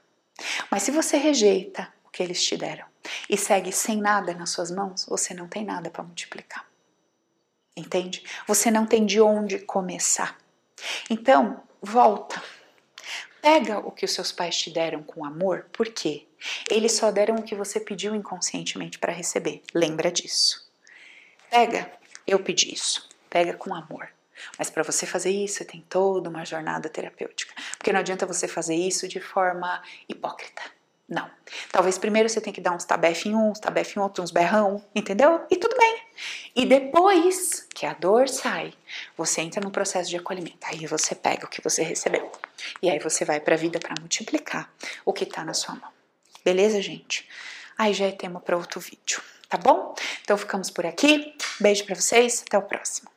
Mas 0.71 0.83
se 0.83 0.91
você 0.91 1.17
rejeita 1.17 1.89
o 2.11 2.13
que 2.13 2.23
eles 2.23 2.43
te 2.43 2.57
deram, 2.57 2.85
e 3.29 3.37
segue 3.37 3.71
sem 3.71 4.01
nada 4.01 4.35
nas 4.35 4.51
suas 4.51 4.71
mãos, 4.71 5.07
você 5.07 5.33
não 5.33 5.47
tem 5.47 5.65
nada 5.65 5.89
para 5.89 6.03
multiplicar. 6.03 6.69
Entende? 7.77 8.25
Você 8.49 8.71
não 8.71 8.85
tem 8.85 9.07
de 9.07 9.21
onde 9.21 9.61
começar. 9.61 10.37
Então, 11.09 11.63
volta. 11.81 12.43
Pega 13.41 13.79
o 13.79 13.93
que 13.93 14.05
os 14.05 14.13
seus 14.13 14.33
pais 14.33 14.57
te 14.57 14.71
deram 14.71 15.03
com 15.03 15.25
amor, 15.25 15.67
por 15.73 15.87
quê? 15.87 16.27
Eles 16.69 16.93
só 16.93 17.11
deram 17.11 17.37
o 17.37 17.43
que 17.43 17.55
você 17.55 17.79
pediu 17.79 18.15
inconscientemente 18.15 18.99
para 18.99 19.13
receber. 19.13 19.63
Lembra 19.73 20.11
disso. 20.11 20.69
Pega, 21.49 21.91
eu 22.27 22.41
pedi 22.41 22.75
isso. 22.75 23.09
Pega 23.31 23.55
com 23.55 23.75
amor. 23.75 24.11
Mas 24.59 24.69
para 24.69 24.83
você 24.83 25.07
fazer 25.07 25.31
isso, 25.31 25.65
tem 25.65 25.85
toda 25.89 26.29
uma 26.29 26.45
jornada 26.45 26.89
terapêutica. 26.89 27.55
Porque 27.79 27.93
não 27.93 28.01
adianta 28.01 28.27
você 28.27 28.49
fazer 28.49 28.75
isso 28.75 29.07
de 29.07 29.21
forma 29.21 29.83
hipócrita. 30.09 30.80
Não. 31.11 31.29
Talvez 31.73 31.99
primeiro 31.99 32.29
você 32.29 32.41
tenha 32.41 32.55
que 32.55 32.61
dar 32.61 32.71
uns 32.71 32.85
tabef 32.85 33.29
em 33.29 33.35
um, 33.35 33.51
uns 33.51 33.59
tabef 33.59 33.99
em 33.99 34.01
outro, 34.01 34.23
uns 34.23 34.31
berrão, 34.31 34.81
entendeu? 34.95 35.45
E 35.51 35.57
tudo 35.57 35.77
bem. 35.77 36.03
E 36.55 36.65
depois 36.65 37.67
que 37.75 37.85
a 37.85 37.93
dor 37.95 38.29
sai, 38.29 38.73
você 39.17 39.41
entra 39.41 39.61
no 39.61 39.73
processo 39.73 40.09
de 40.09 40.17
acolhimento. 40.17 40.59
Aí 40.63 40.87
você 40.87 41.17
pega 41.17 41.47
o 41.47 41.49
que 41.49 41.61
você 41.61 41.83
recebeu. 41.83 42.31
E 42.81 42.89
aí 42.89 43.01
você 43.01 43.25
vai 43.25 43.41
para 43.41 43.57
a 43.57 43.59
vida 43.59 43.81
para 43.81 43.95
multiplicar 43.99 44.73
o 45.05 45.13
que 45.13 45.25
está 45.25 45.45
na 45.45 45.53
sua 45.53 45.75
mão. 45.75 45.91
Beleza, 46.45 46.81
gente? 46.81 47.29
Aí 47.77 47.93
já 47.93 48.07
é 48.07 48.13
tema 48.13 48.41
para 48.41 48.57
outro 48.57 48.79
vídeo, 48.79 49.21
tá 49.49 49.59
bom? 49.59 49.97
Então 50.23 50.39
ficamos 50.39 50.71
por 50.71 50.87
aqui. 50.87 51.35
Beijo 51.59 51.85
para 51.85 51.97
vocês, 51.97 52.45
até 52.47 52.57
o 52.57 52.63
próximo. 52.63 53.11